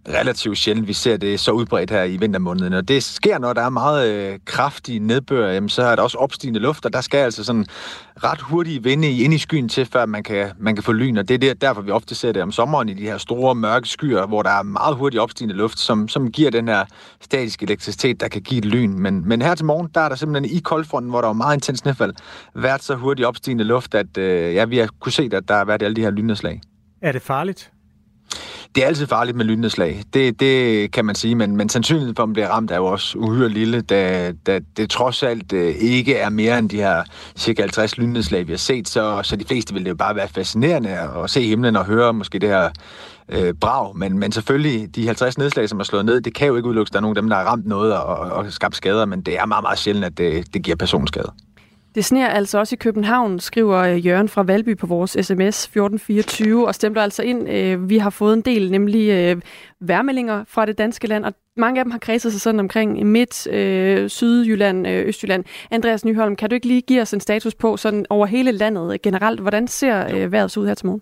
[0.08, 2.74] relativt sjældent, vi ser det så udbredt her i vintermåneden.
[2.74, 6.18] Og det sker, når der er meget øh, kraftig nedbør, jamen, så er der også
[6.18, 7.66] opstigende luft, og der skal altså sådan
[8.24, 11.18] ret hurtige vinde ind i skyen til, før man kan, man kan få lyn.
[11.18, 13.88] Og det er derfor, vi ofte ser det om sommeren i de her store mørke
[13.88, 16.86] skyer, hvor der er meget hurtig opstigende luft, som, som giver den her
[17.22, 18.94] statiske elektricitet, der kan give et lyn.
[19.00, 21.56] Men, men her til morgen, der er der simpelthen i koldfronten, hvor der er meget
[21.56, 22.14] intens nedfald,
[22.56, 25.66] været så hurtigt opstigende luft, at øh, ja, vi har kunne se, at der har
[25.66, 26.62] været alle de her lynnedslag.
[27.02, 27.72] Er det farligt?
[28.76, 30.04] Det er altid farligt med lynnedslag.
[30.14, 32.86] Det, det kan man sige, men, men sandsynligheden for, at man bliver ramt, er jo
[32.86, 37.04] også uhyre lille, da, da det trods alt øh, ikke er mere end de her
[37.38, 40.28] cirka 50 lynnedslag, vi har set, så, så de fleste vil det jo bare være
[40.28, 40.90] fascinerende
[41.24, 42.70] at se himlen og høre måske det her
[43.30, 43.98] øh, brag.
[43.98, 46.92] Men, men selvfølgelig, de 50 nedslag, som er slået ned, det kan jo ikke udelukkes,
[46.92, 49.40] der er nogen af dem, der har ramt noget og, og skabt skader, men det
[49.40, 51.32] er meget, meget sjældent, at det, det giver personskade.
[51.96, 56.68] Det sner altså også i København, skriver øh, Jørgen fra Valby på vores sms 1424,
[56.68, 57.50] og stemmer altså ind.
[57.50, 59.42] Øh, vi har fået en del, nemlig øh,
[59.80, 63.34] værmeldinger fra det danske land, og mange af dem har kredset sig sådan omkring Midt,
[64.12, 65.44] Sydjylland, Østjylland.
[65.72, 69.02] Andreas Nyholm, kan du ikke lige give os en status på sådan over hele landet
[69.02, 69.40] generelt?
[69.40, 71.02] Hvordan ser vejret ud her til morgen?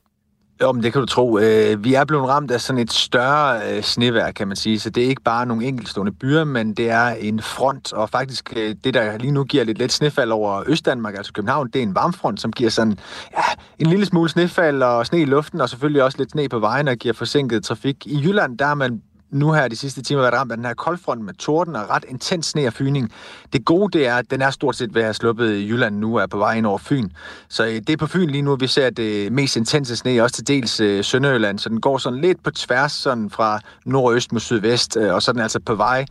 [0.61, 1.39] Jo, men det kan du tro.
[1.39, 4.79] Øh, vi er blevet ramt af sådan et større øh, snevær, kan man sige.
[4.79, 7.93] Så det er ikke bare nogle enkeltstående byer, men det er en front.
[7.93, 11.67] Og faktisk øh, det, der lige nu giver lidt let snefald over Østdanmark, altså København,
[11.67, 12.99] det er en varmfront, som giver sådan
[13.37, 13.43] ja,
[13.79, 16.87] en lille smule snefald og sne i luften, og selvfølgelig også lidt sne på vejen
[16.87, 18.07] og giver forsinket trafik.
[18.07, 19.01] I Jylland, der er man
[19.31, 22.05] nu her de sidste timer været ramt af den her koldfront med torden og ret
[22.07, 23.11] intens sne og fyning.
[23.53, 25.97] Det gode det er, at den er stort set ved at have sluppet i Jylland
[25.97, 27.09] nu, er på vej ind over Fyn.
[27.49, 30.35] Så øh, det er på Fyn lige nu, vi ser det mest intense sne, også
[30.35, 34.39] til dels øh, Sønderjylland, så den går sådan lidt på tværs sådan fra nordøst mod
[34.39, 36.05] sydvest, øh, og så er den altså på vej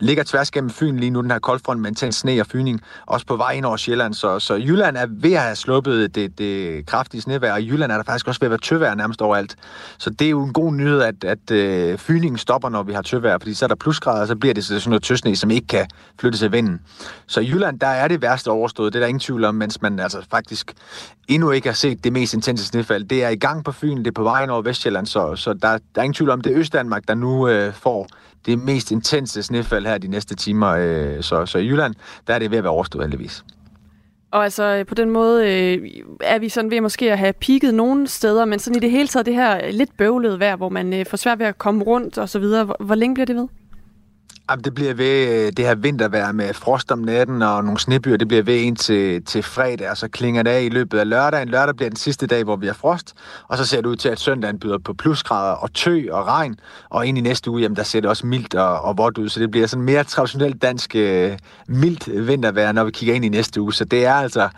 [0.00, 3.26] ligger tværs gennem Fyn lige nu, den her koldfront med intens sne og fyning, også
[3.26, 4.14] på vej ind over Sjælland.
[4.14, 7.96] Så, så Jylland er ved at have sluppet det, det kraftige snevejr, og Jylland er
[7.96, 9.56] der faktisk også ved at være tøvejr nærmest overalt.
[9.98, 13.02] Så det er jo en god nyhed, at, at øh, fyningen stopper, når vi har
[13.02, 15.66] tøvejr, fordi så er der plusgrader, og så bliver det sådan noget tøsne, som ikke
[15.66, 15.86] kan
[16.20, 16.80] flytte sig vinden.
[17.26, 19.82] Så i Jylland, der er det værste overstået, det er der ingen tvivl om, mens
[19.82, 20.72] man altså faktisk
[21.28, 23.04] endnu ikke har set det mest intense snefald.
[23.04, 25.68] Det er i gang på Fyn, det er på vejen over Vestjylland, så, så der,
[25.68, 28.08] der er ingen tvivl om, det er Østdanmark, der nu øh, får
[28.46, 30.68] det mest intense snefald her de næste timer.
[30.68, 31.94] Øh, så, så i Jylland,
[32.26, 33.44] der er det ved at være overstået heldigvis.
[34.30, 37.74] Og altså øh, på den måde øh, er vi sådan ved måske at have pigget
[37.74, 40.92] nogle steder, men sådan i det hele taget det her lidt bøvlede vejr, hvor man
[40.92, 42.64] øh, får svært ved at komme rundt og så videre.
[42.64, 43.48] Hvor, hvor længe bliver det ved?
[44.50, 48.16] Jamen, det bliver ved øh, det her vintervejr med frost om natten og nogle snebyer.
[48.16, 51.08] Det bliver ved ind til, til fredag, og så klinger det af i løbet af
[51.08, 51.48] lørdagen.
[51.48, 53.14] Lørdag bliver den sidste dag, hvor vi har frost.
[53.48, 56.56] Og så ser det ud til, at søndagen byder på plusgrader og tø og regn.
[56.88, 59.28] Og ind i næste uge, jamen, der ser det også mildt og, og vådt ud.
[59.28, 61.38] Så det bliver sådan mere traditionelt dansk øh,
[61.68, 63.72] mildt vintervejr, når vi kigger ind i næste uge.
[63.72, 64.48] Så det er altså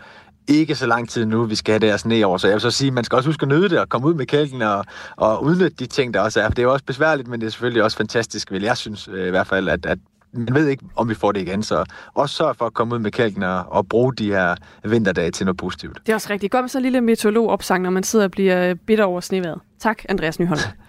[0.47, 2.37] ikke så lang tid nu, vi skal have det her sne over.
[2.37, 4.13] Så jeg vil så sige, man skal også huske at nyde det og komme ud
[4.13, 4.85] med kælken og,
[5.15, 6.45] og udnytte de ting, der også er.
[6.45, 9.07] For det er jo også besværligt, men det er selvfølgelig også fantastisk, vil jeg synes
[9.07, 9.99] øh, i hvert fald, at, at
[10.33, 11.63] man ved ikke, om vi får det igen.
[11.63, 15.31] Så også sørg for at komme ud med kælken og, og bruge de her vinterdage
[15.31, 15.97] til noget positivt.
[16.05, 18.75] Det er også rigtig godt med så en lille meteorolog-opsang, når man sidder og bliver
[18.87, 19.59] bitter over sneværet.
[19.79, 20.59] Tak, Andreas Nyholm.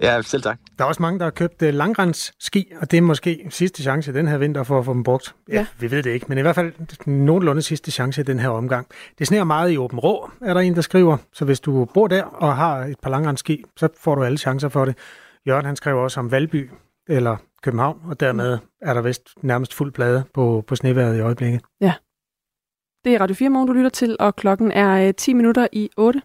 [0.00, 0.58] Ja, selv tak.
[0.78, 4.14] Der er også mange, der har købt uh, langrensski, og det er måske sidste chance
[4.14, 5.34] den her vinter for at få dem brugt.
[5.48, 5.66] Ja, ja.
[5.78, 6.72] vi ved det ikke, men i hvert fald
[7.06, 8.86] nogenlunde sidste chance i den her omgang.
[9.18, 11.16] Det sneer meget i Åben Rå, er der en, der skriver.
[11.32, 14.68] Så hvis du bor der og har et par langrensski, så får du alle chancer
[14.68, 14.96] for det.
[15.46, 16.70] Jørgen, han skriver også om Valby
[17.08, 21.60] eller København, og dermed er der vist nærmest fuld plade på, på sneværet i øjeblikket.
[21.80, 21.94] Ja.
[23.04, 25.90] Det er Radio 4 morgen, du lytter til, og klokken er 10 øh, minutter i
[25.96, 26.22] 8.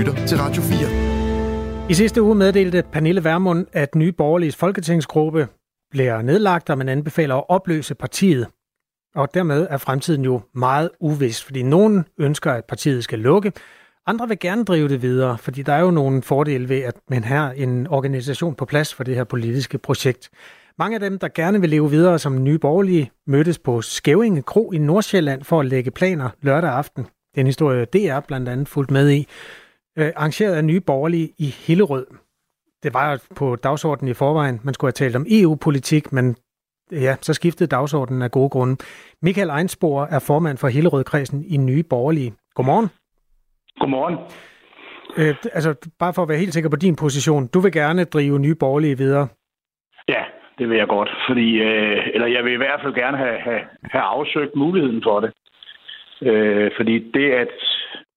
[0.00, 1.90] lytter til Radio 4.
[1.90, 5.48] I sidste uge meddelte Pernille Vermund, at Nye Borgerliges folketingsgruppe
[5.90, 8.46] bliver nedlagt, og man anbefaler at opløse partiet.
[9.14, 13.52] Og dermed er fremtiden jo meget uvis, fordi nogen ønsker, at partiet skal lukke,
[14.06, 17.24] andre vil gerne drive det videre, fordi der er jo nogle fordele ved, at man
[17.24, 20.30] har en organisation på plads for det her politiske projekt.
[20.78, 24.72] Mange af dem, der gerne vil leve videre som nye borgerlige, mødtes på Skævinge Kro
[24.72, 27.06] i Nordsjælland for at lægge planer lørdag aften.
[27.34, 29.26] Den historie DR blandt andet fulgt med i
[30.00, 32.06] øh, arrangeret af nye borgerlige i Hillerød.
[32.82, 34.60] Det var jo på dagsordenen i forvejen.
[34.64, 36.36] Man skulle have talt om EU-politik, men
[36.92, 38.76] ja, så skiftede dagsordenen af gode grunde.
[39.22, 42.32] Michael Einsborg er formand for Hillerød-kredsen i Nye Borgerlige.
[42.54, 42.88] Godmorgen.
[43.80, 44.16] Godmorgen.
[45.16, 47.46] Øh, altså, bare for at være helt sikker på din position.
[47.46, 49.28] Du vil gerne drive Nye Borgerlige videre.
[50.08, 50.22] Ja,
[50.58, 51.10] det vil jeg godt.
[51.28, 55.20] Fordi, øh, eller jeg vil i hvert fald gerne have, have, have afsøgt muligheden for
[55.20, 55.32] det.
[56.22, 57.54] Øh, fordi det, at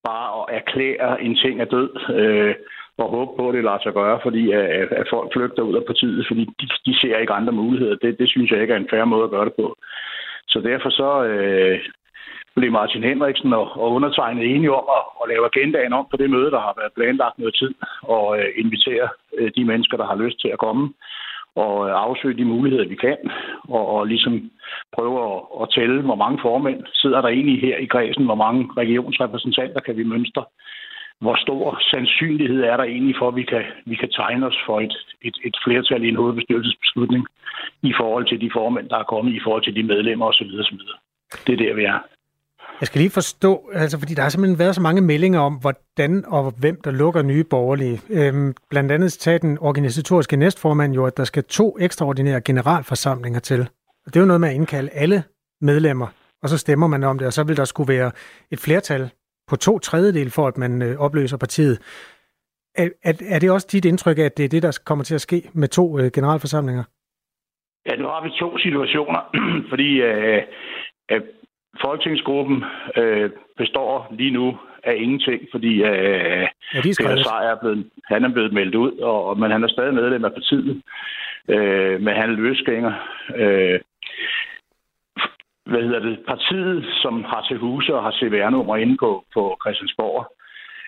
[0.03, 1.89] bare at erklære en ting er død,
[2.19, 2.55] øh,
[2.97, 5.75] og håbe på, at det lader sig gøre, fordi øh, at, at folk flygter ud
[5.75, 7.95] af partiet, fordi de, de ser ikke andre muligheder.
[7.95, 9.75] Det, det synes jeg ikke er en færre måde at gøre det på.
[10.47, 11.79] Så derfor så øh,
[12.55, 16.29] blev Martin Henriksen og, og undertegnet enige om at, at lave agendaen om på det
[16.29, 20.15] møde, der har været planlagt noget tid, og øh, invitere øh, de mennesker, der har
[20.15, 20.93] lyst til at komme
[21.55, 23.17] og øh, afsøge de muligheder, vi kan,
[23.69, 24.51] og, og ligesom
[24.95, 28.69] prøve at, at tælle, hvor mange formænd sidder der egentlig her i kredsen, hvor mange
[28.77, 30.45] regionsrepræsentanter kan vi mønstre,
[31.19, 34.79] hvor stor sandsynlighed er der egentlig for, at vi kan, vi kan tegne os for
[34.79, 37.27] et, et, et flertal i en hovedbestyrelsesbeslutning
[37.81, 40.51] i forhold til de formænd, der er kommet, i forhold til de medlemmer osv.
[40.59, 40.79] osv.
[41.47, 41.99] Det er der, vi er.
[42.83, 46.25] Jeg skal lige forstå, altså fordi der har simpelthen været så mange meldinger om, hvordan
[46.27, 47.97] og hvem der lukker nye borgerlige.
[48.09, 53.61] Øhm, blandt andet sagde den organisatoriske næstformand jo, at der skal to ekstraordinære generalforsamlinger til.
[54.05, 55.23] Og det er jo noget med at indkalde alle
[55.61, 56.07] medlemmer,
[56.43, 58.11] og så stemmer man om det, og så vil der skulle være
[58.51, 59.09] et flertal
[59.49, 61.75] på to tredjedel for, at man øh, opløser partiet.
[62.75, 65.21] Er, er, er det også dit indtryk, at det er det, der kommer til at
[65.21, 66.83] ske med to øh, generalforsamlinger?
[67.87, 69.21] Ja, nu har vi to situationer,
[69.71, 70.41] fordi øh,
[71.11, 71.21] øh
[71.81, 72.63] Folketingsgruppen
[72.97, 78.29] øh, består lige nu af ingenting, fordi øh, ja, Peter Seier er blevet, han er
[78.29, 80.81] blevet meldt ud, og, men han er stadig medlem af partiet.
[81.47, 82.93] Øh, men han er løsgænger.
[83.35, 83.79] Øh,
[85.65, 86.19] hvad hedder det?
[86.27, 90.27] Partiet, som har til huse og har CVR-nummer inde på, på Christiansborg,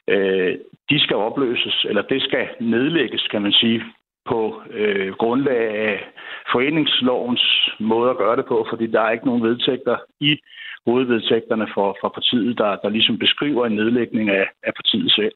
[0.07, 0.57] øh,
[0.89, 3.83] de skal opløses, eller det skal nedlægges, kan man sige,
[4.25, 6.07] på øh, grundlag af
[6.51, 10.39] foreningslovens måde at gøre det på, fordi der er ikke nogen vedtægter i
[10.86, 15.36] hovedvedtægterne for, for partiet, der, der ligesom beskriver en nedlægning af, af partiet selv.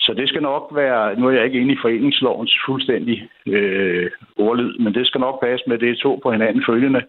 [0.00, 4.78] Så det skal nok være, nu er jeg ikke inde i foreningslovens fuldstændig øh, ordlyd,
[4.78, 7.02] men det skal nok passe med det to på hinanden følgende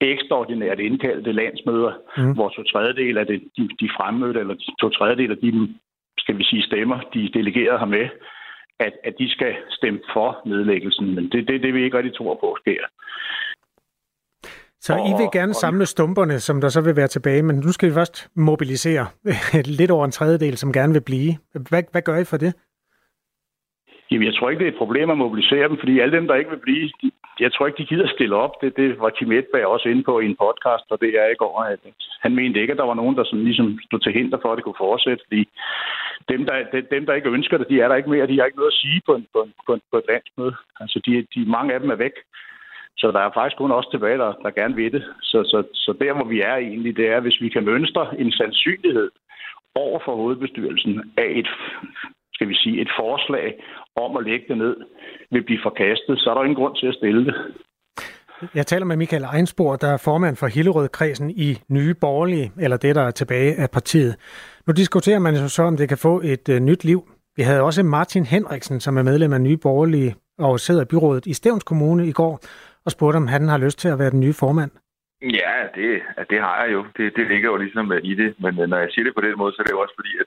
[0.00, 2.34] ekstraordinært indkaldte landsmøder, mm.
[2.34, 5.74] hvor to tredjedel af det, de, de fremmødte, eller to tredjedel af de,
[6.18, 8.08] skal vi sige, stemmer, de delegerede har med,
[8.78, 11.14] at, at de skal stemme for nedlæggelsen.
[11.14, 12.84] Men det er det, det, vi ikke rigtig tror på sker.
[14.80, 17.56] Så og, I vil gerne og, samle stumperne, som der så vil være tilbage, men
[17.56, 19.06] nu skal vi først mobilisere
[19.78, 21.32] lidt over en tredjedel, som gerne vil blive.
[21.70, 22.54] Hvad, hvad gør I for det?
[24.10, 26.34] Jamen, jeg tror ikke, det er et problem at mobilisere dem, fordi alle dem, der
[26.34, 27.10] ikke vil blive, de,
[27.40, 28.54] jeg tror ikke, de gider stille op.
[28.60, 31.40] Det, det var Kim Edberg også inde på i en podcast, og det er i
[31.42, 31.54] går.
[31.62, 31.78] At
[32.24, 34.56] han mente ikke, at der var nogen, der sådan ligesom stod til hinder for, at
[34.56, 35.42] det kunne fortsætte, fordi
[36.28, 36.56] dem der,
[36.94, 38.26] dem, der ikke ønsker det, de er der ikke mere.
[38.26, 40.54] De har ikke noget at sige på, en, på, en, på, en, på et landsmøde.
[40.80, 42.16] Altså, de, de, mange af dem er væk.
[42.96, 45.04] Så der er faktisk kun også tilbage, der, der gerne vil det.
[45.22, 48.32] Så, så, så der, hvor vi er egentlig, det er, hvis vi kan mønstre en
[48.32, 49.10] sandsynlighed
[49.74, 51.48] over for hovedbestyrelsen af et
[52.40, 53.46] skal vi sige, et forslag
[53.96, 54.76] om at lægge det ned
[55.30, 57.34] vil blive forkastet, så er der ingen grund til at stille det.
[58.54, 62.94] Jeg taler med Michael Einsborg, der er formand for Hillerød-kredsen i Nye Borgerlige, eller det,
[62.94, 64.16] der er tilbage af partiet.
[64.66, 67.00] Nu diskuterer man jo så, om det kan få et øh, nyt liv.
[67.36, 71.26] Vi havde også Martin Henriksen, som er medlem af Nye Borgerlige og sidder i byrådet
[71.26, 72.40] i Stævns Kommune i går,
[72.84, 74.70] og spurgte, om han har lyst til at være den nye formand.
[75.22, 75.90] Ja, det,
[76.30, 76.80] det har jeg jo.
[76.96, 78.34] Det, det ligger jo ligesom i det.
[78.38, 80.12] Men øh, når jeg siger det på den måde, så er det jo også fordi,
[80.22, 80.26] at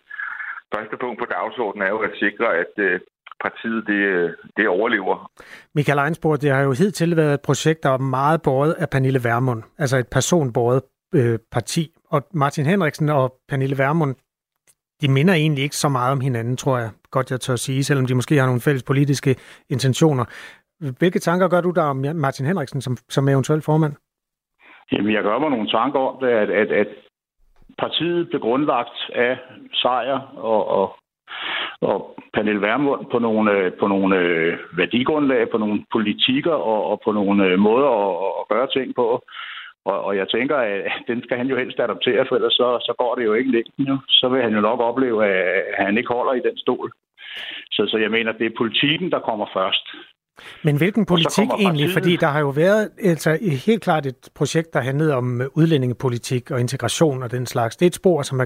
[0.76, 2.99] første punkt på dagsordenen er jo at sikre, at uh,
[3.43, 5.32] partiet det, det overlever.
[5.76, 9.24] Michael Einsborg, det har jo hidtil været et projekt, der er meget båret af Pernille
[9.24, 10.82] Vermund, altså et personbåret
[11.16, 11.91] øh, parti.
[12.10, 14.16] Og Martin Henriksen og Pernille Vermund,
[15.01, 18.06] de minder egentlig ikke så meget om hinanden, tror jeg godt, jeg tør sige, selvom
[18.06, 19.36] de måske har nogle fælles politiske
[19.70, 20.26] intentioner.
[20.99, 23.93] Hvilke tanker gør du der om Martin Henriksen som, som eventuel formand?
[24.91, 26.88] Jamen, jeg gør mig nogle tanker om det, at, at, at
[27.77, 29.38] partiet blev grundlagt af
[29.73, 30.95] sejr og, og,
[31.81, 37.01] og Pernille Vermund på nogle, øh, på nogle øh, værdigrundlag, på nogle politikker og, og
[37.05, 39.23] på nogle øh, måder at, at gøre ting på.
[39.86, 42.93] Og, og jeg tænker, at den skal han jo helst adoptere, for ellers så, så
[42.97, 43.86] går det jo ikke længden.
[43.88, 43.97] Jo.
[44.07, 46.91] Så vil han jo nok opleve, at han ikke holder i den stol.
[47.71, 49.86] Så, så jeg mener, at det er politikken, der kommer først.
[50.63, 51.93] Men hvilken politik egentlig?
[51.93, 56.59] Fordi der har jo været altså, helt klart et projekt, der handlede om udlændingepolitik og
[56.59, 57.75] integration og den slags.
[57.75, 58.45] Det er et spor, som er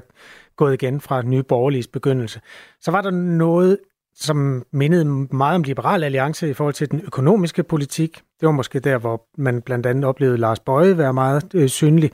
[0.56, 2.42] gået igen fra nye borgerlige begyndelse.
[2.82, 3.78] Så var der noget,
[4.16, 8.16] som mindede meget om Liberal Alliance i forhold til den økonomiske politik.
[8.40, 12.12] Det var måske der, hvor man blandt andet oplevede Lars Bøje være meget øh, synlig.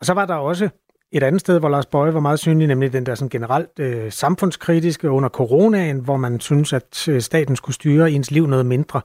[0.00, 0.68] Og så var der også
[1.16, 4.10] et andet sted, hvor Lars Bøje var meget synlig, nemlig den der sådan generelt øh,
[4.10, 9.00] samfundskritiske under coronaen, hvor man synes, at øh, staten skulle styre ens liv noget mindre.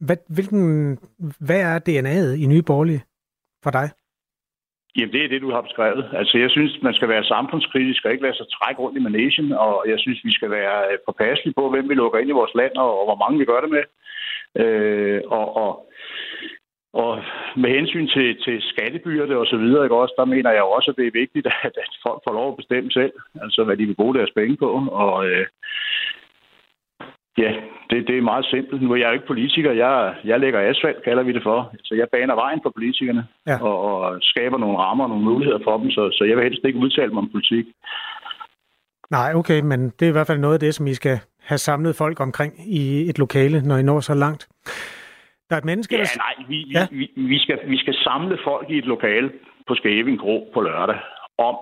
[0.00, 0.62] Hvad, hvilken,
[1.46, 3.02] hvad er DNA'et i Nye Borgerlige
[3.64, 3.88] for dig?
[4.96, 6.04] Jamen, det er det, du har beskrevet.
[6.12, 9.52] Altså, jeg synes, man skal være samfundskritisk og ikke lade sig trække rundt i managen,
[9.52, 12.54] og jeg synes, vi skal være øh, påpasselige på, hvem vi lukker ind i vores
[12.54, 13.84] land, og, og hvor mange vi gør det med.
[14.62, 15.70] Øh, og, og,
[17.02, 17.22] og
[17.56, 20.96] med hensyn til, til skattebyrde og så videre, ikke også, der mener jeg også, at
[20.96, 24.00] det er vigtigt, at, at folk får lov at bestemme selv, altså hvad de vil
[24.00, 24.68] bruge deres penge på.
[25.04, 25.46] Og øh,
[27.38, 27.52] Ja,
[27.90, 28.82] det, det er meget simpelt.
[28.82, 29.72] Nu er jeg jo ikke politiker.
[29.72, 31.74] Jeg, jeg lægger asfalt, kalder vi det for.
[31.84, 33.56] Så jeg baner vejen for politikerne ja.
[33.62, 35.90] og, og skaber nogle rammer og nogle muligheder for dem.
[35.90, 37.66] Så, så jeg vil helst ikke udtale mig om politik.
[39.10, 41.58] Nej, okay, men det er i hvert fald noget af det, som I skal have
[41.58, 44.48] samlet folk omkring i et lokale, når I når så langt.
[45.48, 46.16] Der er et menneske, ja, der...
[46.26, 46.86] nej, vi, ja.
[46.90, 49.32] vi, vi, skal, vi skal samle folk i et lokale
[49.68, 50.98] på Skæving Grå på lørdag
[51.38, 51.56] om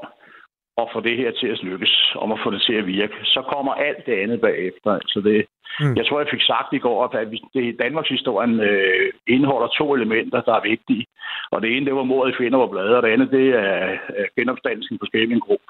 [0.82, 3.14] at få det her til at lykkes, om at få det til at virke.
[3.24, 4.90] Så kommer alt det andet bagefter.
[4.90, 5.46] Altså det,
[5.80, 5.94] mm.
[5.96, 10.40] Jeg tror, jeg fik sagt i går, at det, Danmarks historien øh, indeholder to elementer,
[10.40, 11.04] der er vigtige.
[11.52, 13.98] Og det ene, det var mordet i Finderup Blade, og det andet, det er
[14.38, 15.56] genopstandelsen på Skævingengro.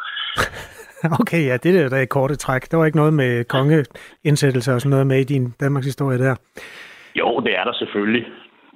[1.21, 2.71] Okay, ja, det er da et korte træk.
[2.71, 6.35] Der var ikke noget med kongeindsættelse og sådan noget med i din Danmarks historie der.
[7.45, 8.25] Det er der selvfølgelig.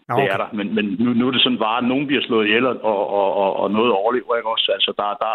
[0.09, 0.23] Okay.
[0.23, 2.47] Det er der, men, men nu, nu er det sådan bare, at nogen bliver slået
[2.47, 3.09] ihjel, og, og,
[3.43, 4.73] og, og noget overlever, ikke også?
[4.77, 5.33] Altså, der, der,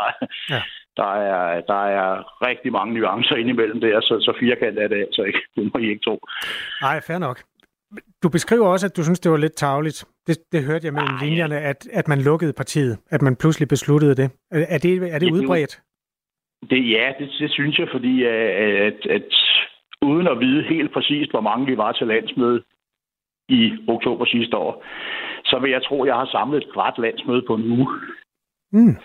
[0.54, 0.62] ja.
[1.00, 2.10] der, er, der er
[2.48, 5.40] rigtig mange nuancer indimellem der, så, så firkant er det altså ikke.
[5.56, 6.20] Det må I ikke tro.
[6.82, 7.38] Nej, fair nok.
[8.24, 10.06] Du beskriver også, at du synes, det var lidt tageligt.
[10.28, 13.68] Det, det hørte jeg mellem Ej, linjerne, at, at man lukkede partiet, at man pludselig
[13.68, 14.32] besluttede det.
[14.52, 15.82] Er det, er det udbredt?
[16.70, 18.50] Det, ja, det, det synes jeg, fordi at,
[18.88, 19.24] at, at
[20.02, 22.64] uden at vide helt præcist, hvor mange vi var til landsmøde,
[23.60, 24.84] i oktober sidste år,
[25.46, 27.88] så vil jeg tro, at jeg har samlet et kvart landsmøde på en uge.
[28.72, 28.96] Mm.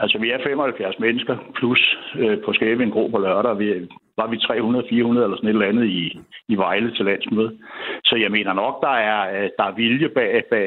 [0.00, 4.36] Altså, vi er 75 mennesker, plus øh, på Skæving Gro på lørdag, vi, var vi
[4.36, 7.58] 300-400 eller sådan et eller andet i, i Vejle til landsmøde.
[8.04, 10.66] Så jeg mener nok, der er, øh, der er vilje bag, bag,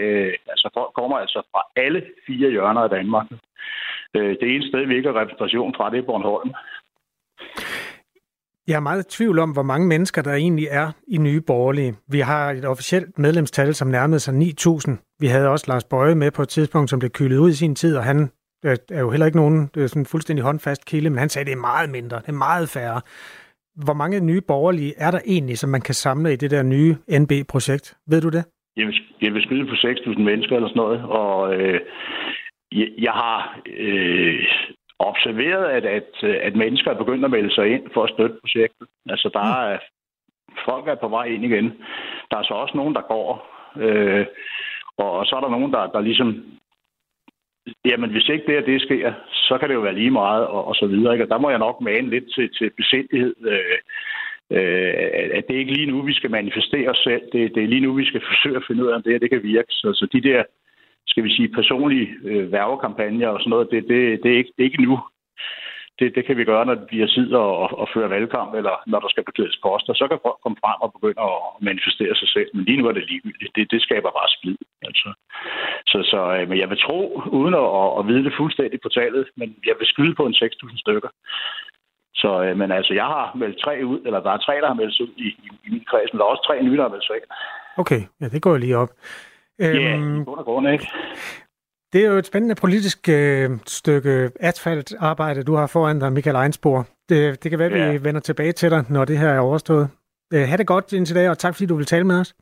[0.51, 3.27] altså folk kommer altså fra alle fire hjørner af Danmark.
[4.15, 6.53] Øh, det eneste sted, vi ikke har repræsentation fra, det er Bornholm.
[8.67, 11.93] Jeg er meget i tvivl om, hvor mange mennesker der egentlig er i Nye Borgerlige.
[12.11, 15.17] Vi har et officielt medlemstal, som nærmede sig 9.000.
[15.19, 17.75] Vi havde også Lars Bøje med på et tidspunkt, som blev kyldet ud i sin
[17.75, 18.29] tid, og han
[18.65, 21.43] øh, er jo heller ikke nogen det er sådan fuldstændig håndfast kilde, men han sagde,
[21.43, 23.01] at det er meget mindre, det er meget færre.
[23.85, 26.95] Hvor mange nye borgerlige er der egentlig, som man kan samle i det der nye
[27.19, 27.97] NB-projekt?
[28.07, 28.43] Ved du det?
[28.77, 31.79] Jeg vil, jeg vil skyde på 6.000 mennesker eller sådan noget, og øh,
[32.71, 34.39] jeg, jeg har øh,
[35.07, 38.87] observeret, at, at, at mennesker er begyndt at melde sig ind for at støtte projektet.
[39.09, 39.73] Altså, der mm.
[39.73, 39.77] er,
[40.65, 41.73] folk er på vej ind igen.
[42.31, 43.29] Der er så også nogen, der går.
[43.77, 44.25] Øh,
[44.97, 46.43] og, og så er der nogen, der, der ligesom...
[47.85, 50.65] Jamen, hvis ikke det og det sker, så kan det jo være lige meget, og,
[50.67, 51.13] og så videre.
[51.13, 51.25] Ikke?
[51.25, 53.35] Og der må jeg nok mane lidt til, til besindighed.
[53.45, 53.77] Øh,
[54.57, 54.93] øh,
[55.37, 57.21] at det er ikke lige nu, vi skal manifestere os selv.
[57.33, 59.19] Det, det er lige nu, vi skal forsøge at finde ud af, om det her
[59.19, 59.67] det kan virke.
[59.69, 60.43] Så, så de der
[61.07, 64.61] skal vi sige, personlige øh, værvekampagner og sådan noget, det, det, det, er ikke, det
[64.63, 64.99] er ikke nu.
[65.99, 68.99] det, det kan vi gøre, når det bliver tid at, at føre valgkamp, eller når
[68.99, 69.93] der skal beklædes poster.
[69.93, 71.37] Så kan folk komme frem og begynde at
[71.69, 72.49] manifestere sig selv.
[72.53, 73.55] Men lige nu er det ligegyldigt.
[73.55, 74.59] Det, det skaber bare splid.
[74.89, 75.09] Altså.
[75.91, 76.99] Så, så, øh, men jeg vil tro,
[77.39, 80.79] uden at, at vide det fuldstændigt på tallet, men jeg vil skyde på en 6.000
[80.85, 81.09] stykker.
[82.21, 84.79] Så, øh, men altså, jeg har meldt tre ud, eller der er tre, der har
[84.81, 86.95] meldt ud i, i, i min kreds, men der er også tre nye, der har
[86.95, 87.29] meldt sig ind.
[87.77, 88.89] Okay, ja, det går lige op.
[89.61, 90.87] Ja, øhm, i bund og grund, ikke?
[91.93, 96.85] Det er jo et spændende politisk øh, stykke asfaltarbejde, du har foran dig, Michael Einsborg.
[97.09, 97.91] Det, det kan være, ja.
[97.91, 99.89] vi vender tilbage til dig, når det her er overstået.
[100.33, 102.35] Øh, ha' det godt indtil dag, og tak fordi du vil tale med os.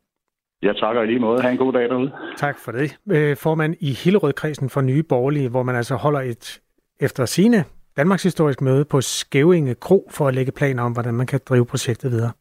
[0.62, 1.42] Jeg takker i lige måde.
[1.42, 2.12] Ha' en god dag derude.
[2.38, 2.98] Tak for det.
[3.12, 6.62] Øh, formand i Hillerødkredsen for Nye Borgerlige, hvor man altså holder et
[7.00, 7.66] efter sine
[7.98, 11.66] Danmarks historisk møde på Skævinge Kro for at lægge planer om, hvordan man kan drive
[11.66, 12.32] projektet videre.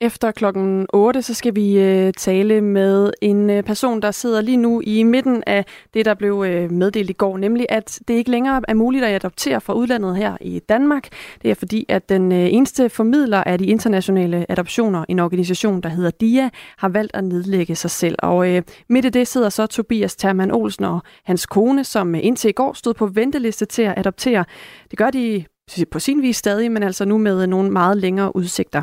[0.00, 4.56] Efter klokken 8, så skal vi øh, tale med en øh, person, der sidder lige
[4.56, 8.30] nu i midten af det, der blev øh, meddelt i går, nemlig at det ikke
[8.30, 11.08] længere er muligt at adoptere fra udlandet her i Danmark.
[11.42, 15.88] Det er fordi, at den øh, eneste formidler af de internationale adoptioner, en organisation, der
[15.88, 18.16] hedder DIA, har valgt at nedlægge sig selv.
[18.18, 22.20] Og øh, midt i det sidder så Tobias Terman Olsen og hans kone, som øh,
[22.24, 24.44] indtil i går stod på venteliste til at adoptere.
[24.90, 25.44] Det gør de
[25.90, 28.82] på sin vis stadig, men altså nu med øh, nogle meget længere udsigter.